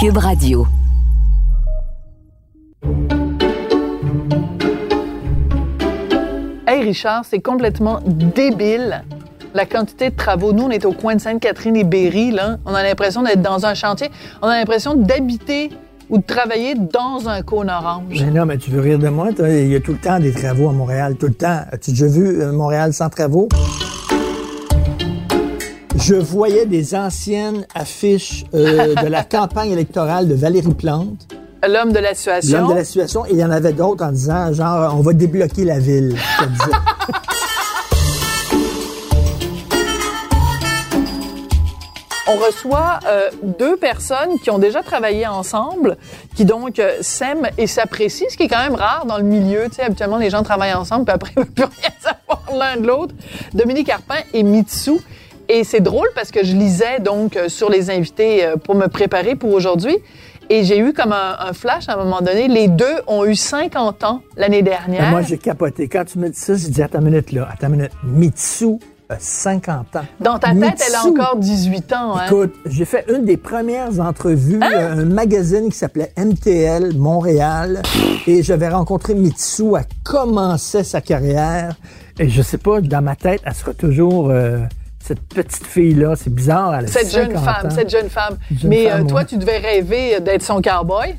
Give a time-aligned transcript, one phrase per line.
[0.00, 0.64] Cube Radio.
[6.68, 9.02] Hey Richard, c'est complètement débile
[9.54, 10.52] la quantité de travaux.
[10.52, 12.58] Nous, on est au coin de Sainte-Catherine et Berry, là.
[12.64, 14.08] On a l'impression d'être dans un chantier.
[14.40, 15.70] On a l'impression d'habiter
[16.10, 18.22] ou de travailler dans un cône orange.
[18.24, 19.32] Mais non, mais tu veux rire de moi?
[19.32, 19.48] toi?
[19.48, 21.62] Il y a tout le temps des travaux à Montréal, tout le temps.
[21.72, 23.48] As-tu déjà vu euh, Montréal sans travaux?
[26.00, 31.26] Je voyais des anciennes affiches euh, de la campagne électorale de Valérie Plante,
[31.66, 32.58] L'homme de la situation.
[32.60, 35.12] l'homme de la situation, et il y en avait d'autres en disant, genre, on va
[35.12, 36.16] débloquer la ville.
[42.30, 45.96] On reçoit euh, deux personnes qui ont déjà travaillé ensemble,
[46.36, 49.64] qui donc euh, s'aiment et s'apprécient, ce qui est quand même rare dans le milieu.
[49.70, 52.80] Tu sais, habituellement, les gens travaillent ensemble, puis après, ils veulent plus rien savoir l'un
[52.80, 53.14] de l'autre.
[53.54, 55.00] Dominique Arpin et Mitsu.
[55.48, 58.86] Et c'est drôle parce que je lisais donc euh, sur les invités euh, pour me
[58.88, 59.96] préparer pour aujourd'hui.
[60.50, 62.48] Et j'ai eu comme un, un flash à un moment donné.
[62.48, 65.02] Les deux ont eu 50 ans l'année dernière.
[65.02, 65.88] Ben, moi, j'ai capoté.
[65.88, 67.92] Quand tu me dis ça, j'ai dit, attends une minute, là, attends une minute.
[68.02, 70.04] Mitsu a 50 ans.
[70.20, 72.16] Dans ta tête, elle a encore 18 ans.
[72.16, 72.26] Hein?
[72.26, 77.82] Écoute, j'ai fait une des premières entrevues, euh, un magazine qui s'appelait MTL Montréal,
[78.26, 81.76] et j'avais rencontré Mitsu, elle commençait sa carrière,
[82.18, 84.58] et je sais pas, dans ma tête, elle sera toujours euh,
[85.08, 87.70] cette petite fille-là, c'est bizarre, elle a Cette jeune 50 femme, ans.
[87.74, 88.36] cette jeune femme.
[88.50, 89.26] Jeune Mais femme, euh, toi, ouais.
[89.26, 91.14] tu devais rêver d'être son cowboy?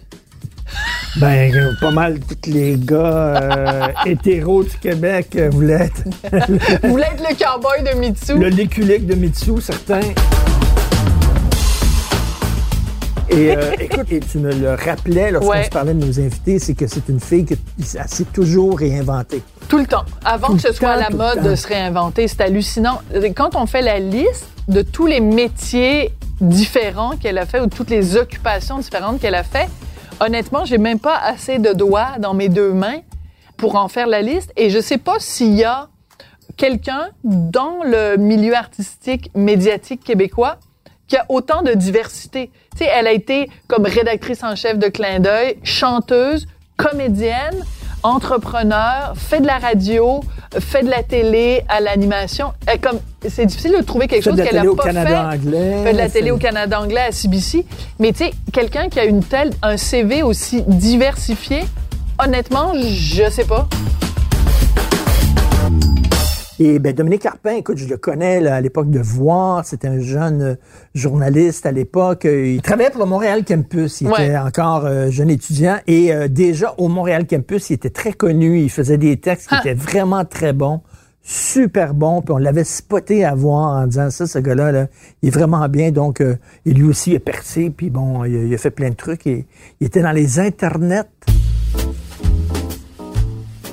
[1.19, 6.03] Ben, euh, pas mal tous les gars euh, hétéros du Québec voulaient être
[6.83, 8.37] Vous voulez être le cowboy de Mitsu?
[8.37, 10.01] le léculique de Mitsu, certains.
[13.31, 15.63] Et euh, écoute, et tu me le rappelais lorsqu'on Ouais.
[15.63, 19.41] se parlait de nos invités, c'est que c'est une fille qui s'est toujours réinventée.
[19.69, 20.03] Tout le temps.
[20.25, 23.01] Avant Tout que ce soit à la mode de se réinventer, c'est hallucinant.
[23.35, 26.11] Quand on fait la liste de tous les métiers
[26.41, 29.69] différents qu'elle a fait ou toutes les occupations différentes qu'elle a fait,
[30.19, 33.01] honnêtement, j'ai même pas assez de doigts dans mes deux mains
[33.57, 34.51] pour en faire la liste.
[34.57, 35.89] Et je sais pas s'il y a
[36.57, 40.57] quelqu'un dans le milieu artistique médiatique québécois
[41.07, 42.49] qui a autant de diversité.
[42.71, 47.63] Tu sais, elle a été comme rédactrice en chef de Clin d'œil, chanteuse, comédienne,
[48.03, 50.21] entrepreneur, fait de la radio,
[50.59, 52.53] fait de la télé à l'animation.
[52.67, 54.75] Elle, comme c'est difficile de trouver quelque Fait de chose la qu'elle télé a au
[54.75, 55.37] pas Canada fait.
[55.37, 55.83] anglais.
[55.83, 57.65] Fait de la télé au Canada anglais à CBC.
[57.99, 61.61] Mais tu sais, quelqu'un qui a une telle un CV aussi diversifié,
[62.23, 63.67] honnêtement, je sais pas.
[66.61, 69.63] Et ben, Dominique Carpin, écoute, je le connais là, à l'époque de Voir.
[69.65, 70.55] C'était un jeune euh,
[70.93, 72.25] journaliste à l'époque.
[72.25, 74.01] Euh, Il travaillait pour le Montréal Campus.
[74.01, 74.25] Il Ouais.
[74.27, 75.77] était encore euh, jeune étudiant.
[75.87, 78.59] Et euh, déjà, au Montréal Campus, il était très connu.
[78.59, 79.61] Il faisait des textes qui Ah.
[79.61, 80.81] étaient vraiment très bons.
[81.23, 82.21] Super bons.
[82.21, 84.87] Puis on l'avait spoté à voir en disant ça, ce gars-là, là,
[85.21, 85.91] il est vraiment bien.
[85.91, 87.69] Donc, euh, et lui aussi, il a percé.
[87.69, 89.25] Puis bon, il a, il a fait plein de trucs.
[89.27, 89.45] Et,
[89.79, 91.05] il était dans les internets.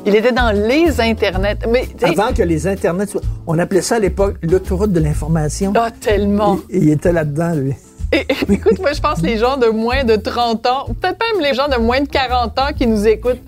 [0.09, 1.59] Il était dans les internets.
[1.69, 3.23] Mais Avant que les internets soient...
[3.49, 5.73] On appelait ça à l'époque l'autoroute de l'information.
[5.77, 6.59] ah, tellement.
[6.71, 7.75] Il était là-dedans, lui.
[8.13, 11.43] Et écoute, moi, je pense que les gens de moins de 30 ans, peut-être même
[11.43, 13.43] les gens de moins de 40 ans qui nous écoutent,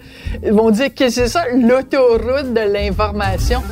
[0.50, 3.62] vont dire que c'est ça, l'autoroute de l'information.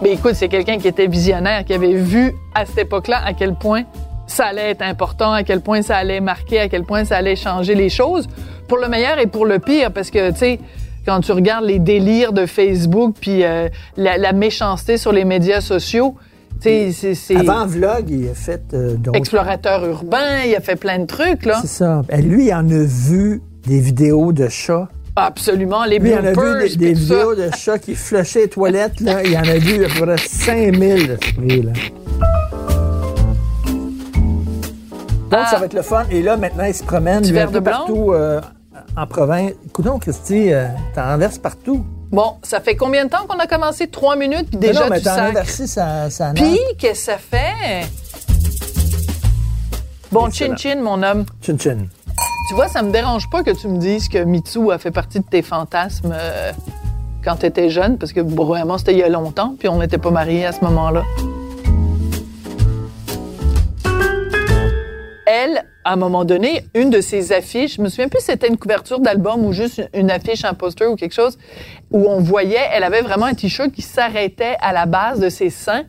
[0.00, 3.54] Mais écoute, c'est quelqu'un qui était visionnaire, qui avait vu à cette époque-là à quel
[3.54, 3.82] point
[4.26, 7.36] ça allait être important, à quel point ça allait marquer, à quel point ça allait
[7.36, 8.26] changer les choses,
[8.68, 10.60] pour le meilleur et pour le pire, parce que, tu sais,
[11.06, 15.60] quand tu regardes les délires de Facebook, puis euh, la, la méchanceté sur les médias
[15.60, 16.14] sociaux,
[16.62, 20.98] tu sais, c'est- Avant Vlog, il a fait euh, explorateur urbain, il a fait plein
[20.98, 21.58] de trucs, là.
[21.60, 22.02] C'est ça.
[22.08, 24.88] Ben, lui, il en a vu des vidéos de chats.
[25.16, 29.00] Absolument, les Lui, il en a vu des, vidéos de chats qui flushaient les toilettes.
[29.00, 29.22] Là.
[29.22, 31.72] Il en a vu à peu près 5000 de ce prix-là.
[35.30, 35.46] Donc, Ah.
[35.50, 36.04] ça va être le fun.
[36.10, 37.72] Et là, maintenant, il se promène Du lui, un verre peu de blanc?
[37.78, 38.40] partout euh,
[38.96, 39.52] en province.
[39.66, 41.84] Écoute donc, Christy, euh, t'en renverses partout.
[42.10, 43.88] Bon, ça fait combien de temps qu'on a commencé?
[43.88, 47.18] Trois minutes, puis Mais déjà non, mais tu renversé, ça, ça Puis, qu'est-ce que ça
[47.18, 47.86] fait?
[50.12, 51.24] Bon, chin-chin, mon homme.
[51.42, 51.78] Chin chin.
[52.48, 55.18] Tu vois, ça me dérange pas que tu me dises que Mitsu a fait partie
[55.18, 56.52] de tes fantasmes euh,
[57.24, 59.78] quand tu étais jeune, parce que bon, vraiment, c'était il y a longtemps, puis on
[59.78, 61.02] n'était pas mariés à ce moment-là.
[65.36, 68.46] Elle, à un moment donné, une de ses affiches, je me souviens plus si c'était
[68.46, 71.36] une couverture d'album ou juste une affiche, un poster ou quelque chose,
[71.90, 75.50] où on voyait, elle avait vraiment un t-shirt qui s'arrêtait à la base de ses
[75.50, 75.84] seins,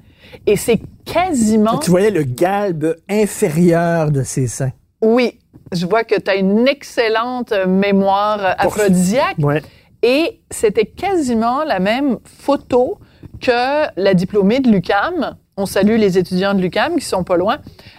[0.47, 1.77] et c'est quasiment...
[1.77, 4.71] Tu voyais le galbe inférieur de ses seins.
[5.01, 5.39] Oui,
[5.71, 9.37] je vois que tu as une excellente euh, mémoire euh, Pour- aphrodisiaque.
[9.37, 9.61] Ouais.
[10.01, 12.97] Et c'était quasiment la même photo
[13.41, 17.57] que la diplômée de l'UCAM On salue les étudiants de l'UCAM qui sont pas loin.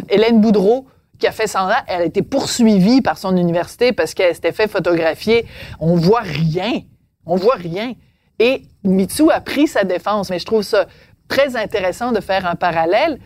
[0.09, 0.87] Hélène Boudreau,
[1.19, 4.53] qui a fait 100 ans, elle a été poursuivie par son université parce qu'elle s'était
[4.53, 5.47] fait photographier.
[5.81, 6.81] On voit rien.
[7.25, 7.95] On voit rien.
[8.39, 10.31] Et Mitsu a pris sa défense.
[10.31, 10.87] Mais je trouve ça
[11.29, 13.19] très intéressant de faire un parallèle.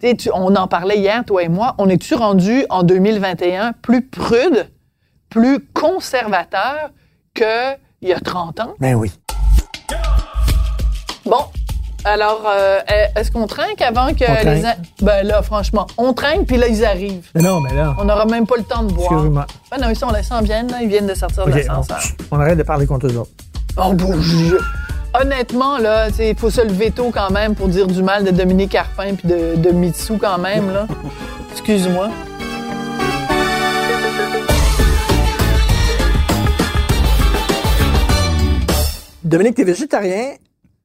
[0.00, 1.74] Tu, on en parlait hier, toi et moi.
[1.78, 4.70] On est-tu rendu en 2021 plus prude,
[5.30, 6.90] plus conservateur
[7.34, 8.74] qu'il y a 30 ans?
[8.78, 9.10] Ben oui.
[11.24, 11.44] Bon,
[12.06, 12.78] alors, euh,
[13.16, 14.62] est-ce qu'on trinque avant que On les...
[15.02, 17.28] Ben là, franchement, on trinque, puis là, ils arrivent.
[17.34, 17.94] Mais non, mais là.
[17.98, 19.12] On n'aura même pas le temps de boire.
[19.12, 19.46] Excuse-moi.
[19.70, 21.98] Ben non, ils sont là, ils s'en viennent, là, ils viennent de sortir de l'ascenseur.
[22.30, 23.30] on, on arrête de parler contre eux autres.
[23.76, 24.56] Oh, bon, je-
[25.20, 28.70] Honnêtement, là, il faut se lever tôt quand même pour dire du mal de Dominique
[28.72, 30.86] Carpin puis de, de Mitsu quand même, là.
[31.52, 32.08] Excuse-moi.
[39.24, 40.34] Dominique, t'es végétarien,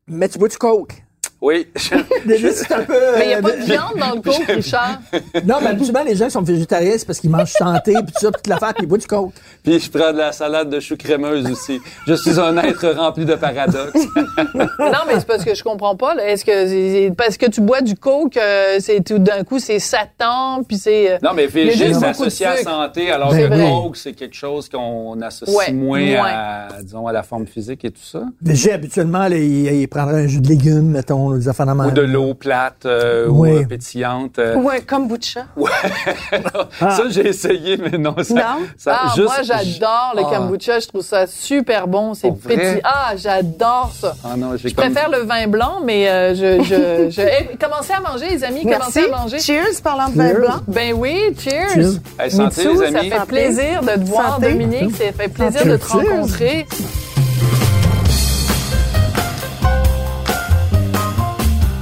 [0.07, 1.03] mais tu bois du coke.
[1.41, 1.67] Oui.
[2.25, 2.93] Déjà, c'est un peu.
[3.17, 4.99] Mais il n'y a euh, pas de viande dans le coke, Richard?
[5.43, 8.19] Non, mais habituellement, les gens qui sont végétariens, c'est parce qu'ils mangent santé, puis tout
[8.21, 9.33] ça, puis toute l'affaire, puis ils boivent du coke.
[9.63, 11.81] Puis je prends de la salade de choux crémeuse aussi.
[12.05, 14.05] Je suis un être rempli de paradoxes.
[14.55, 16.13] non, mais c'est parce que je comprends pas.
[16.13, 16.27] là.
[16.29, 20.63] Est-ce que parce que tu bois du coke, euh, c'est tout d'un coup c'est Satan,
[20.63, 21.13] puis c'est.
[21.13, 23.61] euh, Non, mais Il végé, c'est associé à santé, alors Ben que oui.
[23.83, 26.29] Coke, c'est quelque chose qu'on associe Ouais, moins moins.
[26.31, 28.23] à, disons, à la forme physique et tout ça.
[28.41, 31.87] Végé, habituellement, ils prendraient un jus de légumes, mettons, des affaires de même.
[31.87, 33.51] Ou de l'eau plate euh, Oui.
[33.51, 34.39] ou euh, pétillante.
[34.39, 34.55] euh.
[34.55, 35.45] Ou un kombucha.
[36.79, 38.15] Ça, j'ai essayé, mais non.
[38.23, 38.41] Ça, Non?
[38.77, 40.37] ça- Ah, juste- moi j'adore le Ah.
[40.37, 42.79] kombucha, je trouve ça super bon, c'est petit.
[42.83, 44.15] Ah, j'adore ça.
[44.23, 47.21] Ah non, j'ai Je comme- préfère le vin blanc, mais euh, je, je, je...
[47.21, 48.79] Eh, commencez à manger, les amis, Merci.
[49.01, 49.39] commencez à manger.
[49.39, 50.39] Cheers, parlant de vin Cheers.
[50.39, 50.55] blanc.
[50.67, 51.69] Ben oui, cheers.
[51.73, 51.91] Cheers.
[52.19, 54.51] Hey, santé, Mitsu, les ça fait plaisir de te voir, Santé.
[54.51, 54.95] Dominique.
[54.95, 55.69] Ça fait plaisir Santé.
[55.69, 57.10] de te Cheers.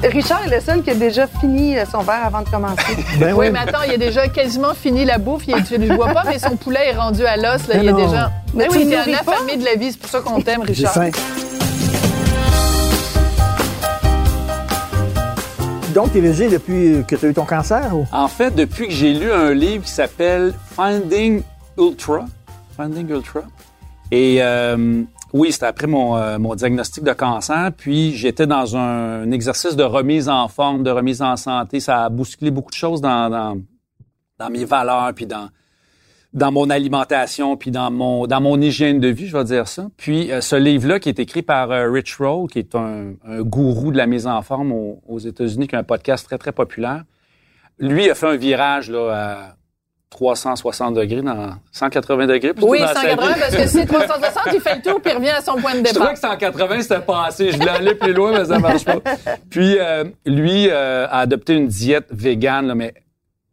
[0.09, 2.75] Richard est le seul qui a déjà fini euh, son verre avant de commencer.
[3.19, 3.51] Ben Oui, oui.
[3.51, 5.44] mais attends, il a déjà quasiment fini la bouffe.
[5.47, 7.67] Il, tu ne vois pas, mais son poulet est rendu à l'os.
[7.67, 8.06] Là, Mais il est non.
[8.07, 8.31] déjà.
[8.53, 9.91] Mais Ben tu oui, le t'es un affamé de la vie.
[9.91, 10.94] C'est pour ça qu'on t'aime, J'ai Richard.
[10.94, 11.09] faim.
[15.94, 17.89] Donc, t'es végé depuis que tu as eu ton cancer?
[17.95, 18.06] Ou?
[18.11, 21.41] En fait, depuis que j'ai lu un livre qui s'appelle Finding
[21.77, 22.25] Ultra,
[22.77, 23.41] Finding Ultra,
[24.11, 25.01] et euh,
[25.33, 29.83] oui, c'était après mon, euh, mon diagnostic de cancer, puis j'étais dans un, exercice de
[29.83, 31.79] remise en forme, de remise en santé.
[31.79, 33.61] Ça a bousculé beaucoup de choses dans, dans,
[34.39, 35.49] dans mes valeurs, puis dans,
[36.33, 39.87] dans mon alimentation, puis dans mon, dans mon hygiène de vie, je vais dire ça.
[39.97, 43.41] Puis euh, ce livre-là, qui est écrit par euh, Rich Roll, qui est un, un
[43.41, 46.51] gourou de la mise en forme aux, aux États-Unis, qui a un podcast très, très
[46.51, 47.03] populaire,
[47.77, 49.55] lui a fait un virage là,
[50.09, 52.53] 360 degrés, dans 180 degrés.
[52.53, 53.39] plutôt Oui, dans sa 180, vie.
[53.39, 55.73] parce que si c'est 360, il fait le tour puis il revient à son point
[55.73, 55.94] de Je départ.
[55.94, 57.51] trouvais que 180, c'était passé.
[57.51, 58.97] Je voulais aller plus loin, mais ça marche pas.
[59.50, 62.94] Puis, euh, lui euh, a adopté une diète végane, là, mais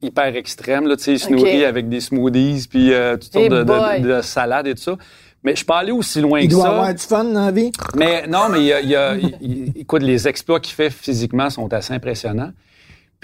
[0.03, 0.87] hyper extrême.
[0.87, 4.01] Là, tu sais, il se nourrit avec des smoothies, puis euh, toutes sortes de, boy.
[4.01, 4.97] de, de salades et tout ça.
[5.43, 6.71] Mais je suis pas allé aussi loin Il que doit ça.
[6.71, 7.71] avoir du fun dans la vie?
[7.95, 10.75] Mais non, mais il y a, il y a- il- il- écoute, les exploits qu'il
[10.75, 12.51] fait physiquement sont assez impressionnants.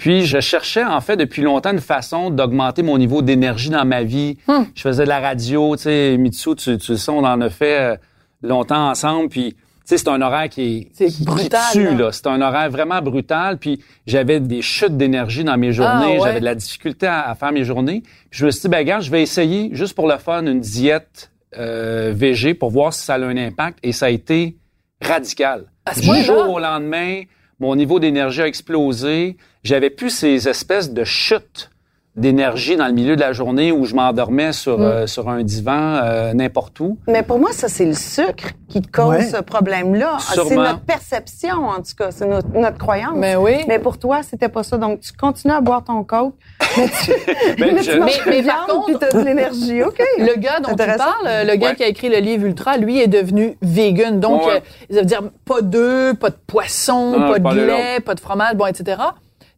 [0.03, 4.03] Puis je cherchais en fait depuis longtemps une façon d'augmenter mon niveau d'énergie dans ma
[4.03, 4.37] vie.
[4.49, 4.63] Hmm.
[4.75, 7.49] Je faisais de la radio, tu sais, Mitsu, tu, tu le sais, on en a
[7.49, 7.95] fait euh,
[8.41, 9.29] longtemps ensemble.
[9.29, 11.93] Puis tu sais, c'est un horaire qui est qui brutal, tue, là.
[11.93, 12.11] là.
[12.11, 13.57] C'est un horaire vraiment brutal.
[13.59, 16.17] Puis j'avais des chutes d'énergie dans mes journées.
[16.17, 16.19] Ah, ouais.
[16.21, 18.01] J'avais de la difficulté à, à faire mes journées.
[18.29, 20.59] Puis je me suis dit, ben regarde, je vais essayer juste pour le fun une
[20.59, 23.79] diète euh, VG pour voir si ça a un impact.
[23.83, 24.57] Et ça a été
[24.99, 25.67] radical.
[25.85, 27.21] À ce Du jour au lendemain,
[27.61, 29.37] mon niveau d'énergie a explosé.
[29.63, 31.69] J'avais plus ces espèces de chutes
[32.15, 34.81] d'énergie dans le milieu de la journée où je m'endormais sur, Mm.
[34.83, 36.99] euh, sur un divan euh, n'importe où.
[37.07, 39.23] Mais pour moi, ça, c'est le sucre qui te cause Ouais.
[39.25, 40.17] ce problème-là.
[40.19, 40.61] C'est Sûrement.
[40.63, 42.11] notre perception, en tout cas.
[42.11, 43.13] C'est notre, notre croyance.
[43.15, 43.63] Mais oui.
[43.67, 44.77] Mais pour toi, c'était pas ça.
[44.77, 46.35] Donc, tu continues à boire ton coke,
[46.77, 47.11] mais tu,
[47.57, 49.81] Ben, mais je- tu manges Mais- mais de par viande, contre- puis t'as de l'énergie.
[49.81, 49.97] OK.
[50.19, 51.75] Le gars dont tu parles, le gars Ouais.
[51.75, 54.19] qui a écrit le livre Ultra, lui est devenu vegan.
[54.19, 54.57] Donc, Ouais.
[54.91, 58.13] euh, ça veut dire pas d'œufs, pas de poisson, Ah, pas je de lait, pas
[58.13, 58.97] de fromage, bon, etc.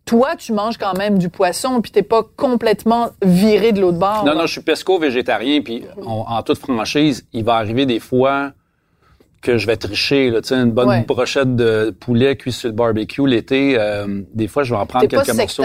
[0.06, 4.24] Toi, tu manges quand même du poisson, puis t'es pas complètement viré de l'autre bord.
[4.24, 4.40] Non, là.
[4.42, 8.52] non, je suis pesco-végétarien, puis en toute franchise, il va arriver des fois
[9.42, 11.06] que je vais tricher, là, tu sais, une bonne Ouais.
[11.08, 13.76] brochette de poulet cuit sur le barbecue l'été.
[13.80, 15.64] euh, des fois, je vais en prendre T'es pas quelques morceaux.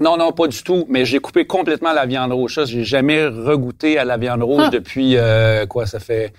[0.00, 0.84] Non, non, pas du tout.
[0.88, 2.54] Mais j'ai coupé complètement la viande rouge.
[2.56, 4.70] Ça, j'ai jamais regoûté à la viande rouge Ah.
[4.70, 6.32] depuis euh, quoi Ça fait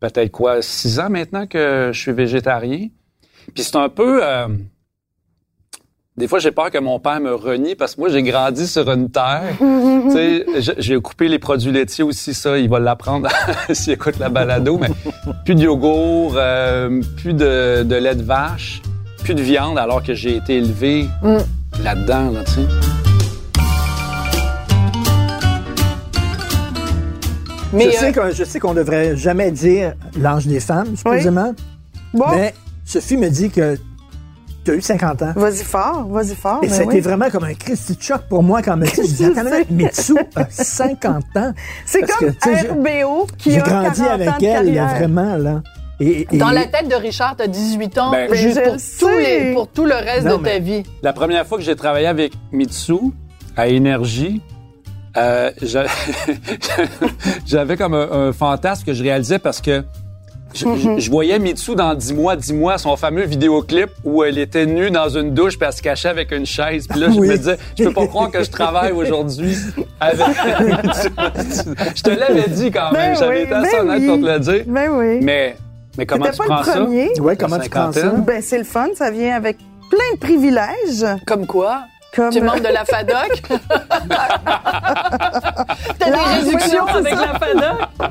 [0.00, 2.88] peut-être quoi six ans maintenant que je suis végétarien.
[3.54, 4.20] Puis c'est un peu.
[4.22, 4.48] euh,
[6.18, 8.90] des fois, j'ai peur que mon père me renie parce que moi, j'ai grandi sur
[8.90, 9.42] une terre.
[9.58, 13.28] tu sais, je- j'ai coupé les produits laitiers aussi, ça, il va l'apprendre
[13.72, 14.88] s'il écoute la balado, mais
[15.44, 18.80] plus de yogourt, euh, plus de, de lait de vache.
[19.24, 21.36] plus de viande alors que j'ai été élevé Mm.
[21.84, 22.60] là-dedans, là, tu sais.
[27.72, 31.54] Mais je, euh, sais qu'on, je sais qu'on devrait jamais dire l'âge des femmes, supposément.
[32.14, 32.54] Bon, Mais
[32.84, 33.76] Sophie me dit que
[34.66, 35.32] tu as eu 50 ans.
[35.36, 36.58] vas-y fort, vas-y fort.
[36.62, 37.00] Et ben ça a été oui.
[37.00, 39.96] vraiment comme un Christy de choc pour moi quand dit, je dis, attends, une minute,
[39.96, 41.52] Mitsu a 50 ans.
[41.86, 44.88] C'est comme que, RBO qui J'ai a grandi 40 avec ans de elle, là, carrière.
[44.96, 45.62] vraiment, là.
[45.98, 48.60] Et, et- dans la tête de Richard, t'as 18 ans Ben, juste
[49.00, 50.82] pour, les, tout le reste Non, de ta vie.
[51.02, 52.94] La première fois que j'ai travaillé avec Mitsu
[53.56, 54.42] à Énergie,
[55.16, 55.86] euh, j'a-
[57.46, 59.82] j'avais comme un, un fantasme que je réalisais parce que
[60.54, 64.38] je, je- je voyais Mitsu dans 10 mois, 10 mois, son fameux vidéoclip où elle
[64.38, 66.86] était nue dans une douche puis elle se cachait avec une chaise.
[66.88, 67.28] Puis là, je Oui.
[67.28, 69.56] me disais, je peux pas croire que je travaille aujourd'hui
[70.00, 71.08] avec Mitsu.
[71.96, 74.06] Je te l'avais dit quand même, Ben j'avais oui, été assez ben honnête oui.
[74.06, 74.64] pour te le dire.
[74.66, 75.18] Ben oui.
[75.22, 75.56] Mais,
[75.98, 76.72] mais comment tu pas prends le ça?
[76.72, 77.20] premier?
[77.20, 78.08] Ouais, comment tu prends ça?
[78.10, 79.58] Ben, c'est le fun, ça vient avec
[79.90, 81.06] plein de privilèges.
[81.26, 81.80] Comme quoi?
[82.14, 83.42] Comme Tu es membre de la FADOC?
[85.98, 87.26] T'as des réductions avec ça.
[87.32, 88.10] la FADOC?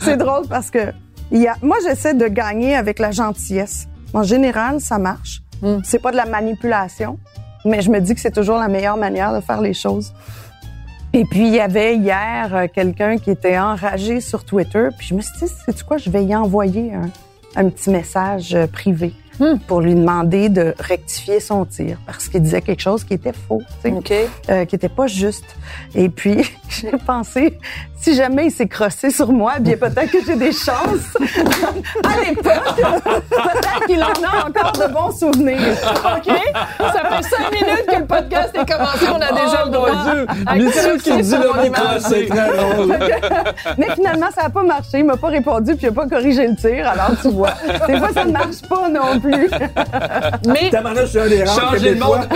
[0.00, 0.92] C'est drôle parce que
[1.30, 3.88] il y a, moi, j'essaie de gagner avec la gentillesse.
[4.14, 5.42] En général, ça marche.
[5.62, 5.78] Hmm.
[5.84, 7.18] C'est pas de la manipulation,
[7.64, 10.12] mais je me dis que c'est toujours la meilleure manière de faire les choses.
[11.12, 14.88] Et puis, il y avait hier euh, quelqu'un qui était enragé sur Twitter.
[14.98, 17.10] Puis je me suis dit, c'est quoi, je vais y envoyer un,
[17.56, 19.58] un petit message euh, privé Hmm.
[19.66, 23.60] pour lui demander de rectifier son tir parce qu'il disait quelque chose qui était faux.
[23.82, 24.12] tu sais OK.
[24.50, 25.44] euh, qui était pas juste.
[25.94, 27.58] Et puis, j'ai pensé,
[28.00, 31.16] si jamais il s'est crossé sur moi, bien peut-être que j'ai des chances.
[31.20, 32.76] à l'époque,
[33.30, 35.76] peut-être qu'il en a encore de bons souvenirs.
[36.16, 36.32] OK?
[36.78, 39.06] Ça fait cinq minutes que le podcast est commencé.
[39.12, 39.92] On a déjà Oh, le droit.
[39.92, 40.26] mon Dieu!
[40.46, 40.54] à
[40.98, 42.28] qui dit sur le mon mot crossé.
[43.78, 44.98] Mais finalement, ça n'a pas marché.
[44.98, 46.88] Il m'a pas répondu, puis il n'a pas corrigé le tir.
[46.88, 47.54] Alors, tu vois,
[47.86, 49.25] des fois, ça ne marche pas non plus.
[50.46, 52.28] Mais Tabarnak, je suis un des rares Changer le monde,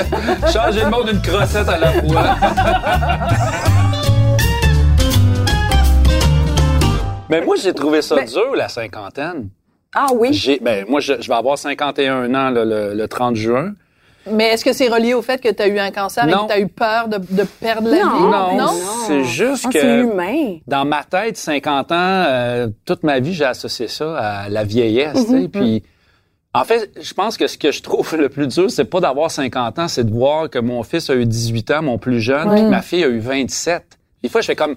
[0.52, 2.36] changer le monde d'une crossette à la fois.
[7.28, 9.50] Mais moi, j'ai trouvé ça Ben- dur, la cinquantaine.
[9.94, 10.32] Ah oui?
[10.32, 13.72] J'ai, ben, moi, je, je vais avoir 51 ans là, le, le 30 juin.
[14.30, 16.42] Mais est-ce que c'est relié au fait que tu as eu un cancer et Non.
[16.46, 18.50] que tu as eu peur de, de perdre la Non.
[18.50, 18.56] vie?
[18.56, 18.70] Non,
[19.06, 20.58] c'est juste Ah, que c'est humain.
[20.66, 25.24] dans ma tête, 50 ans, euh, toute ma vie, j'ai associé ça à la vieillesse.
[25.26, 25.48] tu Mhm, sais.
[25.48, 25.82] Puis,
[26.52, 29.30] en fait, je pense que ce que je trouve le plus dur, c'est pas d'avoir
[29.30, 32.48] 50 ans, c'est de voir que mon fils a eu 18 ans, mon plus jeune,
[32.50, 33.84] puis que ma fille a eu 27.
[34.22, 34.74] Des fois, je fais comme,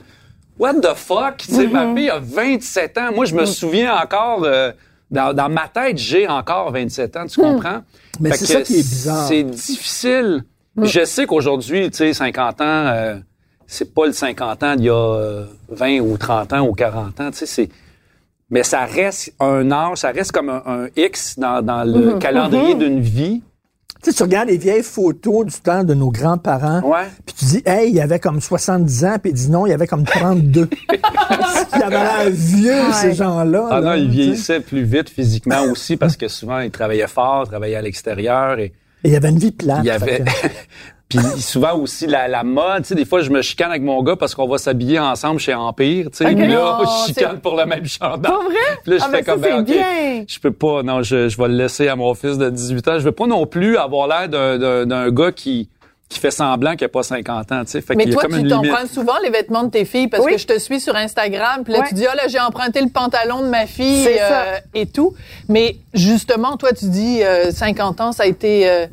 [0.59, 1.37] what the fuck?
[1.37, 1.67] Tu sais.
[1.67, 3.09] Ma fille a 27 ans.
[3.15, 4.71] Moi, je me souviens encore, de-
[5.11, 7.81] dans, dans ma tête, j'ai encore 27 ans, tu comprends?
[8.19, 9.27] Mais c'est ça qui est bizarre.
[9.27, 10.43] C'est difficile.
[10.81, 13.15] Je sais qu'aujourd'hui, tu sais, 50 ans, euh,
[13.67, 17.19] c'est pas le 50 ans d'il y a euh, 20 ou 30 ans ou 40
[17.19, 17.69] ans, tu sais, c'est...
[18.49, 22.75] Mais ça reste un âge, ça reste comme un, un X dans, dans le calendrier
[22.75, 23.41] d'une vie.
[24.03, 26.81] Tu sais, tu regardes les vieilles photos du temps de nos grands-parents,
[27.25, 29.69] puis tu dis, hey, il y avait comme 70 ans, puis il dit non, il
[29.69, 30.69] y avait comme 32.
[30.91, 33.67] il avait l'air vieux, ces gens-là.
[33.71, 34.11] Ah là, non, il tu sais.
[34.11, 38.73] vieillissait plus vite physiquement aussi parce que souvent, il travaillait fort, travaillait à l'extérieur et...
[39.05, 39.79] Et il y avait une vie plate.
[39.83, 40.23] Il y avait.
[41.17, 44.01] Puis souvent aussi la, la mode, tu sais, des fois je me chicane avec mon
[44.03, 46.33] gars parce qu'on va s'habiller ensemble chez Empire, tu sais.
[46.33, 48.31] Là, Oh, je chicane pour le même chandail.
[48.31, 48.77] Pas vrai?
[48.83, 50.25] Puis là, je Ah, fais ben ça, comme ben, c'est OK, bien.
[50.27, 52.93] je peux pas, non, je, je vais le laisser à mon fils de 18 ans.
[52.99, 55.69] Je veux pas non plus avoir l'air d'un- d'un d'un gars qui
[56.09, 57.81] qui fait semblant qu'il a pas 50 ans, tu sais.
[57.81, 58.69] Fait Mais qu'il y a toi, comme tu une limite.
[58.69, 60.33] t'empruntes souvent les vêtements de tes filles parce Oui.
[60.33, 61.63] que je te suis sur Instagram.
[61.63, 64.41] Puis là, tu dis, ah là, j'ai emprunté le pantalon de ma fille C'est ça.
[64.43, 65.15] euh, et tout.
[65.49, 68.69] Mais justement, toi, tu dis, euh, 50 ans, ça a été...
[68.69, 68.85] euh,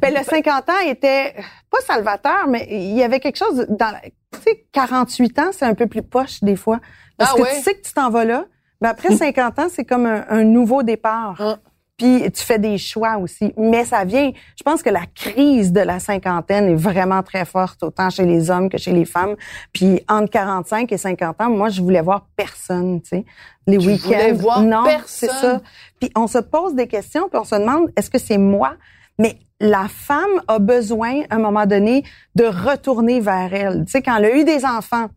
[0.00, 1.34] Ben, le 50 ans était
[1.70, 5.64] pas salvateur, mais il y avait quelque chose dans, la- tu sais, 48 ans, c'est
[5.66, 6.80] un peu plus poche des fois.
[7.16, 7.56] Parce Ah que ouais?
[7.56, 8.44] tu sais que tu t'en vas là.
[8.80, 11.36] Ben, après 50 ans, c'est comme un, un nouveau départ.
[11.38, 11.58] Ah.
[11.98, 13.52] Puis tu fais des choix aussi.
[13.58, 17.82] Mais ça vient, je pense que la crise de la cinquantaine est vraiment très forte,
[17.82, 19.36] autant chez les hommes que chez les femmes.
[19.74, 23.24] Puis entre 45 et 50 ans, moi, je voulais voir personne, tu sais.
[23.78, 24.34] Les week-ends.
[24.34, 25.60] voir non, c'est ça.
[26.00, 28.74] Puis on se pose des questions, puis on se demande, est-ce que c'est moi?
[29.18, 33.84] Mais la femme a besoin, à un moment donné, de retourner vers elle.
[33.84, 35.08] Tu sais, quand elle a eu des enfants,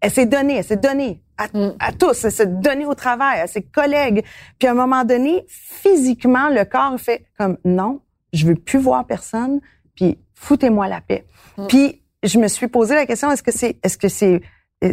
[0.00, 1.72] elle s'est donnée, elle s'est donnée à, Mm.
[1.78, 4.24] à tous, elle s'est donnée au travail, à ses collègues.
[4.58, 8.00] Puis à un moment donné, physiquement, le corps fait comme non,
[8.32, 9.60] je veux plus voir personne,
[9.94, 11.24] puis foutez-moi la paix.
[11.58, 11.66] Mm.
[11.66, 14.40] Puis je me suis posé la question est-ce que c'est est-ce que c'est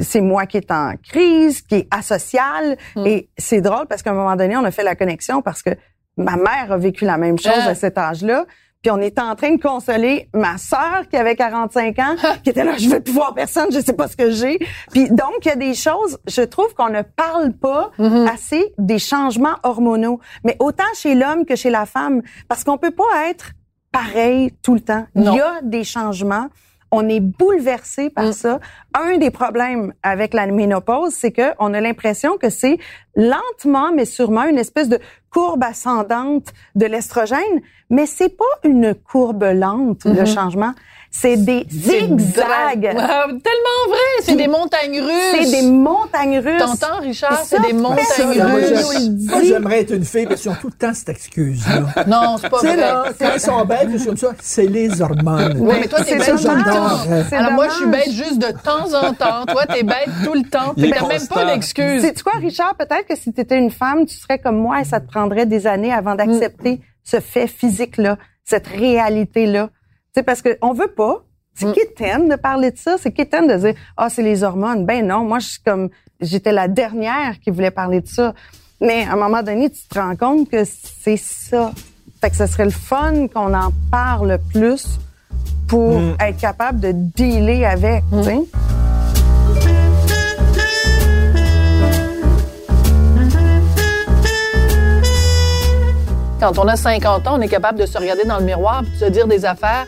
[0.01, 3.05] c'est moi qui est en crise, qui est asocial Mm.
[3.07, 5.71] et c'est drôle parce qu'à un moment donné, on a fait la connexion parce que
[6.17, 7.69] ma mère a vécu la même chose Ah.
[7.69, 8.45] à cet âge-là.
[8.83, 12.63] Puis on était en train de consoler ma sœur qui avait 45 ans, qui était
[12.63, 14.59] là, je veux plus voir personne, je sais pas ce que j'ai.
[14.91, 18.27] Puis donc, il y a des choses, je trouve qu'on ne parle pas Mm-hmm.
[18.31, 20.19] assez des changements hormonaux.
[20.43, 22.21] Mais autant chez l'homme que chez la femme.
[22.47, 23.51] Parce qu'on peut pas être
[23.91, 25.05] pareil tout le temps.
[25.15, 25.33] Non.
[25.33, 26.47] Il y a des changements.
[26.91, 28.31] On est bouleversé par Mm.
[28.33, 28.59] ça.
[28.93, 32.77] Un des problèmes avec la ménopause, c'est que on a l'impression que c'est
[33.15, 34.99] lentement mais sûrement une espèce de
[35.31, 40.33] courbe ascendante de l'estrogène, mais c'est pas une courbe lente le Mm-hmm.
[40.33, 40.73] changement,
[41.19, 42.95] c'est des zigzags.
[42.97, 43.97] Ah, tellement vrai!
[44.21, 45.35] C'est des montagnes russes!
[45.41, 46.59] C'est des montagnes russes.
[46.79, 47.41] T'entends, Richard?
[47.45, 49.09] C'est des montagnes là, Russes.
[49.25, 52.03] moi, j'aimerais être une fille parce qu'ils ont tout le temps cette excuse-là.
[52.07, 52.81] Non, c'est pas tu sais, vrai.
[52.85, 55.57] là, quand ils sont bêtes, ils sont comme ça, c'est les hormones.
[55.59, 57.29] Oui, mais toi, t'es C'est bête tout le dommage.
[57.29, 57.35] temps.
[57.37, 59.45] Alors moi, je suis bête juste de temps en temps.
[59.47, 60.73] Toi, t'es bête tout le temps.
[60.75, 62.01] T'as même pas d'excuse.
[62.01, 62.75] C'est quoi, Richard?
[62.75, 65.45] Peut-être que si tu étais une femme, tu serais comme moi et ça te prendrait
[65.45, 69.69] des années avant d'accepter ce fait physique-là, cette réalité-là.
[70.15, 71.23] Sais, parce que on veut pas.
[71.53, 72.97] C'est quétaine de parler de ça.
[72.99, 74.85] C'est quétaine de dire, ah, c'est les hormones.
[74.85, 75.89] Ben non, moi, je suis comme,
[76.21, 78.35] j'étais la dernière qui voulait parler de ça.
[78.79, 81.71] Mais à un moment donné, tu te rends compte que c'est ça.
[82.21, 84.99] Fait que ce serait le fun qu'on en parle plus
[85.67, 88.39] pour être capable de dealer avec, tu sais.
[96.39, 98.91] Quand on a 50 ans, on est capable de se regarder dans le miroir et
[98.91, 99.87] de se dire des affaires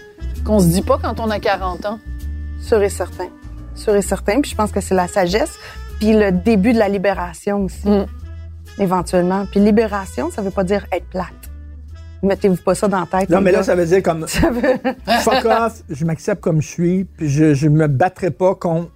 [0.49, 1.99] qu'on se dit pas quand on a 40 ans.
[2.59, 3.27] Sûr et certain.
[3.75, 4.41] Sûr et certain.
[4.41, 5.59] Puis je pense que c'est la sagesse.
[5.99, 7.87] Puis le début de la libération aussi.
[7.87, 8.07] Mm.
[8.79, 9.45] Éventuellement.
[9.45, 11.27] Puis libération, ça veut pas dire être plate.
[12.23, 13.29] Mettez-vous pas ça dans la tête.
[13.29, 14.27] Non, mais là, ça veut dire comme
[15.21, 18.89] fuck off, je m'accepte comme je suis, puis je, je me battrai pas contre.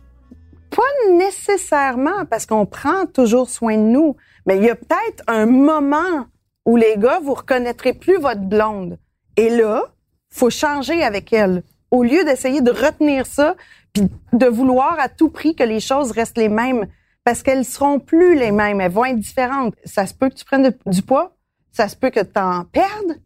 [0.72, 4.16] Pas nécessairement, parce qu'on prend toujours soin de nous.
[4.48, 6.26] Mais il y a peut-être un moment
[6.66, 8.98] où les gars, vous reconnaîtrez plus votre blonde.
[9.38, 9.94] Et là,
[10.34, 11.64] faut changer avec elle.
[11.92, 13.56] Au lieu d'essayer de retenir ça,
[13.94, 16.88] puis de vouloir à tout prix que les choses restent les mêmes,
[17.24, 19.76] parce qu'elles seront plus les mêmes, elles vont être différentes.
[19.86, 21.36] Ça se peut que tu prennes de- du poids,
[21.72, 23.20] ça se peut que tu en perdes.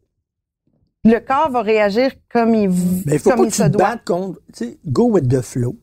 [1.05, 3.63] Le corps va réagir comme il, v- Mais il faut comme pas il que se
[3.63, 3.87] tu te doit.
[3.91, 4.39] battes contre.
[4.53, 5.75] Tu sais, go with the flow.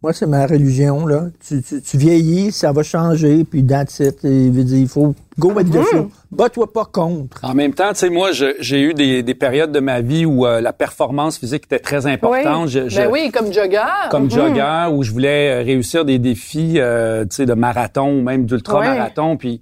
[0.00, 1.24] Moi, c'est ma religion, là.
[1.44, 4.24] Tu, tu, tu vieillis, ça va changer, puis that's it.
[4.24, 6.10] Et, il veut dire, il faut go with the flow.
[6.30, 7.44] Bats-toi pas contre.
[7.44, 10.46] En même temps, tu sais, moi, j'ai eu des, des périodes de ma vie où
[10.46, 12.68] euh, la performance physique était très importante.
[12.68, 13.82] Je- je- Ben oui, comme jogger.
[14.10, 18.22] Comme jogger, où je voulais euh, réussir des défis, euh, tu sais, de marathon ou
[18.22, 19.36] même d'ultra-marathon.
[19.36, 19.60] Puis,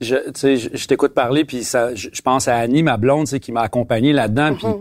[0.00, 2.96] je, tu sais, je, je t'écoute parler, puis ça, je, je pense à Annie, ma
[2.96, 4.54] blonde, tu sais, qui m'a accompagné là-dedans.
[4.54, 4.76] Puis, c-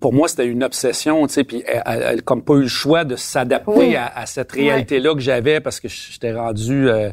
[0.00, 3.04] pour moi, c'était une obsession, tu sais, puis elle, elle, comme pas eu le choix
[3.04, 3.96] de s'adapter Oui.
[3.96, 6.88] à, à cette réalité-là que j'avais parce que j'étais rendu...
[6.88, 7.10] euh,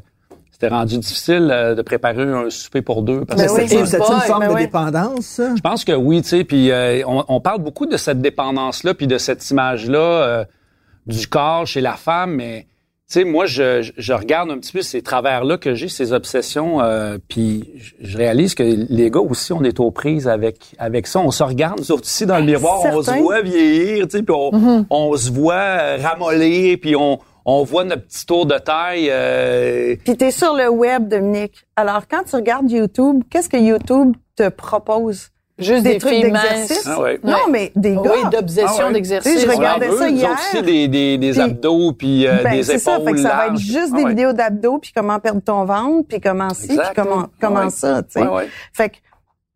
[0.51, 3.25] c'était rendu difficile euh, de préparer un souper pour deux.
[3.25, 3.61] Parce que oui.
[3.67, 5.55] c'était- Et C'est une forme de dépendance, ça?
[5.55, 8.93] je pense que oui, tu sais, puis euh, on, on parle beaucoup de cette dépendance-là,
[8.93, 10.45] puis de cette image-là euh,
[11.07, 12.67] du corps chez la femme, mais
[13.13, 17.17] sais, moi, je, je- regarde un petit peu ces travers-là que j'ai, ces obsessions, euh,
[17.27, 21.19] puis je- réalise que les gars aussi, on est aux prises avec avec ça.
[21.19, 24.23] On se regarde, nous autres aussi, dans le miroir, on se voit vieillir, tu sais,
[24.23, 28.57] puis on, on se voit euh, ramollir, puis on, on voit notre petit tour de
[28.57, 29.07] taille.
[29.09, 31.65] euh, Puis t'es sur le web, Dominique.
[31.75, 35.29] Alors, quand tu regardes YouTube, qu'est-ce que YouTube te propose?
[35.63, 36.85] Juste des, trucs d'exercice?
[36.85, 36.87] minces.
[36.87, 37.19] Ah ouais.
[37.23, 38.01] Non, mais des gars.
[38.03, 38.93] Oui, d'obsession Ah ouais.
[38.93, 39.33] d'exercice.
[39.33, 40.29] Tu sais, je regardais ça hier.
[40.31, 43.11] autres aussi, des, des, des Puis- abdos, puis euh, Ben, des c'est ça, épaules fait
[43.13, 43.59] que ça va être larges.
[43.61, 44.09] juste Ah des ouais.
[44.09, 47.69] vidéos d'abdos, puis comment perdre ton ventre, puis comment ci, puis comment, comment Ouais.
[47.69, 48.21] ça, tu sais.
[48.21, 48.47] Ouais, ouais.
[48.73, 48.95] Fait que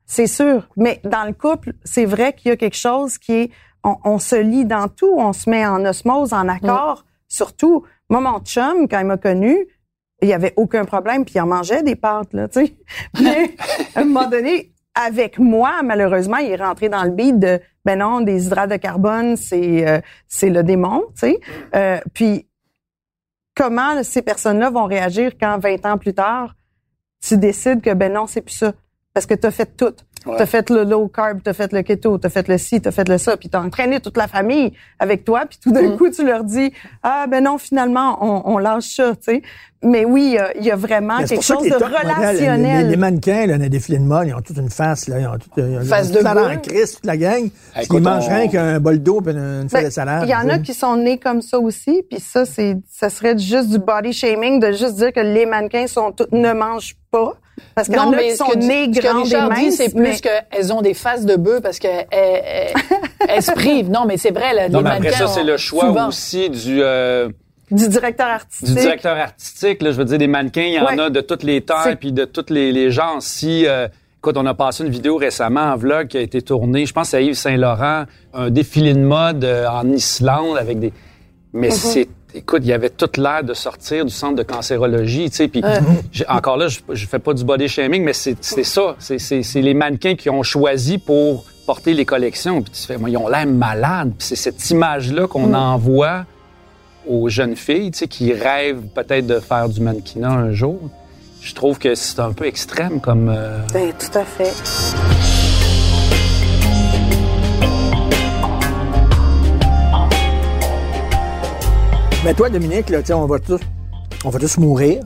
[0.05, 0.67] c'est sûr.
[0.77, 3.51] Mais dans le couple, c'est vrai qu'il y a quelque chose qui est,
[3.83, 7.05] on, on se lie dans tout, on se met en osmose, en accord.
[7.27, 9.67] Surtout, moi, mon chum, quand il m'a connu,
[10.21, 12.75] il y avait aucun problème, puis il en mangeait des pâtes, là, tu sais.
[13.21, 13.55] Mais
[13.95, 17.99] à un moment donné, avec moi, malheureusement, il est rentré dans le beat de, ben
[17.99, 21.39] non, des hydrates de carbone, c'est euh, c'est le démon, tu sais.
[21.75, 22.47] Euh, puis
[23.55, 26.55] comment ces personnes-là vont réagir quand 20 ans plus tard,
[27.21, 28.73] tu décides que ben non, c'est plus ça?
[29.13, 29.95] Parce que tu as fait tout.
[30.25, 30.37] Ouais.
[30.37, 32.57] Tu as fait le low carb, tu as fait le keto, tu as fait le
[32.57, 35.43] ci, tu as fait le ça, puis tu as entraîné toute la famille avec toi,
[35.47, 35.97] puis tout d'un Mm.
[35.97, 36.71] coup, tu leur dis
[37.03, 39.41] «Ah, ben non, finalement, on, on lâche ça.» tu sais.
[39.83, 41.89] Mais oui, il y a- il y, a vraiment quelque chose que de les top
[41.89, 42.85] relationnel.
[42.85, 45.19] Les, les mannequins, là, les défilés de mode, ils ont toute une face, là.
[45.19, 47.49] Ils ont toute, ils ont Face de en crise, toute la gang.
[47.91, 50.23] Ils mangent on- rien qu'un bol d'eau et une feuille Ben, de salade.
[50.25, 53.37] Il y en a qui sont nés comme ça aussi, puis ça, c'est, ça serait
[53.37, 57.33] juste du body shaming de juste dire que les mannequins sont tous, ne mangent pas.
[57.73, 59.75] Parce qu'il y en a qui ce sont que, nés ce que grands et minces,
[59.77, 62.73] c'est mais- plus qu'elles ont des faces de bœuf parce qu'elles elles,
[63.27, 63.89] elles se privent.
[63.89, 66.07] Non, mais c'est vrai, là, Non, les mais après mannequins ça, c'est le choix souvent.
[66.09, 67.29] aussi du, euh,
[67.71, 68.67] du directeur artistique.
[68.67, 69.81] du directeur artistique.
[69.81, 70.99] Là, je veux dire, des mannequins, il y en Ouais.
[70.99, 73.17] a de toutes les tailles puis de tous les, les genres.
[73.21, 73.87] Si, euh,
[74.19, 77.13] Écoute, on a passé une vidéo récemment en vlog qui a été tournée, je pense
[77.13, 80.91] à Yves Saint-Laurent, un défilé de mode euh, en Islande avec des...
[81.53, 82.07] Mais c'est...
[82.37, 85.47] Écoute, il y avait toute l'air de sortir du centre de cancérologie, tu sais.
[85.47, 85.61] Puis
[86.27, 88.95] encore là, je, je fais pas du body shaming, mais c'est ça.
[88.99, 92.61] C'est- les mannequins qui ont choisi pour porter les collections.
[92.61, 94.11] Puis tu fais, moi, ils ont l'air malades.
[94.17, 96.25] Puis c'est cette image-là qu'on envoie
[97.07, 100.79] aux jeunes filles, tu sais, qui rêvent peut-être de faire du mannequinat un jour.
[101.41, 103.29] Je trouve que c'est un peu extrême comme.
[103.29, 104.51] euh, Ben, tout à fait.
[112.25, 113.59] Mais toi, Dominique, là, on va tous,
[114.23, 115.03] on va tous mourir.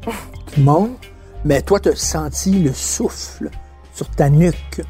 [0.00, 0.10] Tout
[0.56, 0.90] le monde.
[1.44, 3.50] Mais toi, tu as senti le souffle
[3.94, 4.82] sur ta nuque.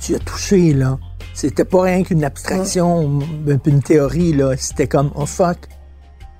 [0.00, 0.96] Tu as touché, là.
[1.32, 3.18] C'était pas rien qu'une abstraction,
[3.66, 4.56] une théorie, là.
[4.56, 5.58] C'était comme, oh fuck,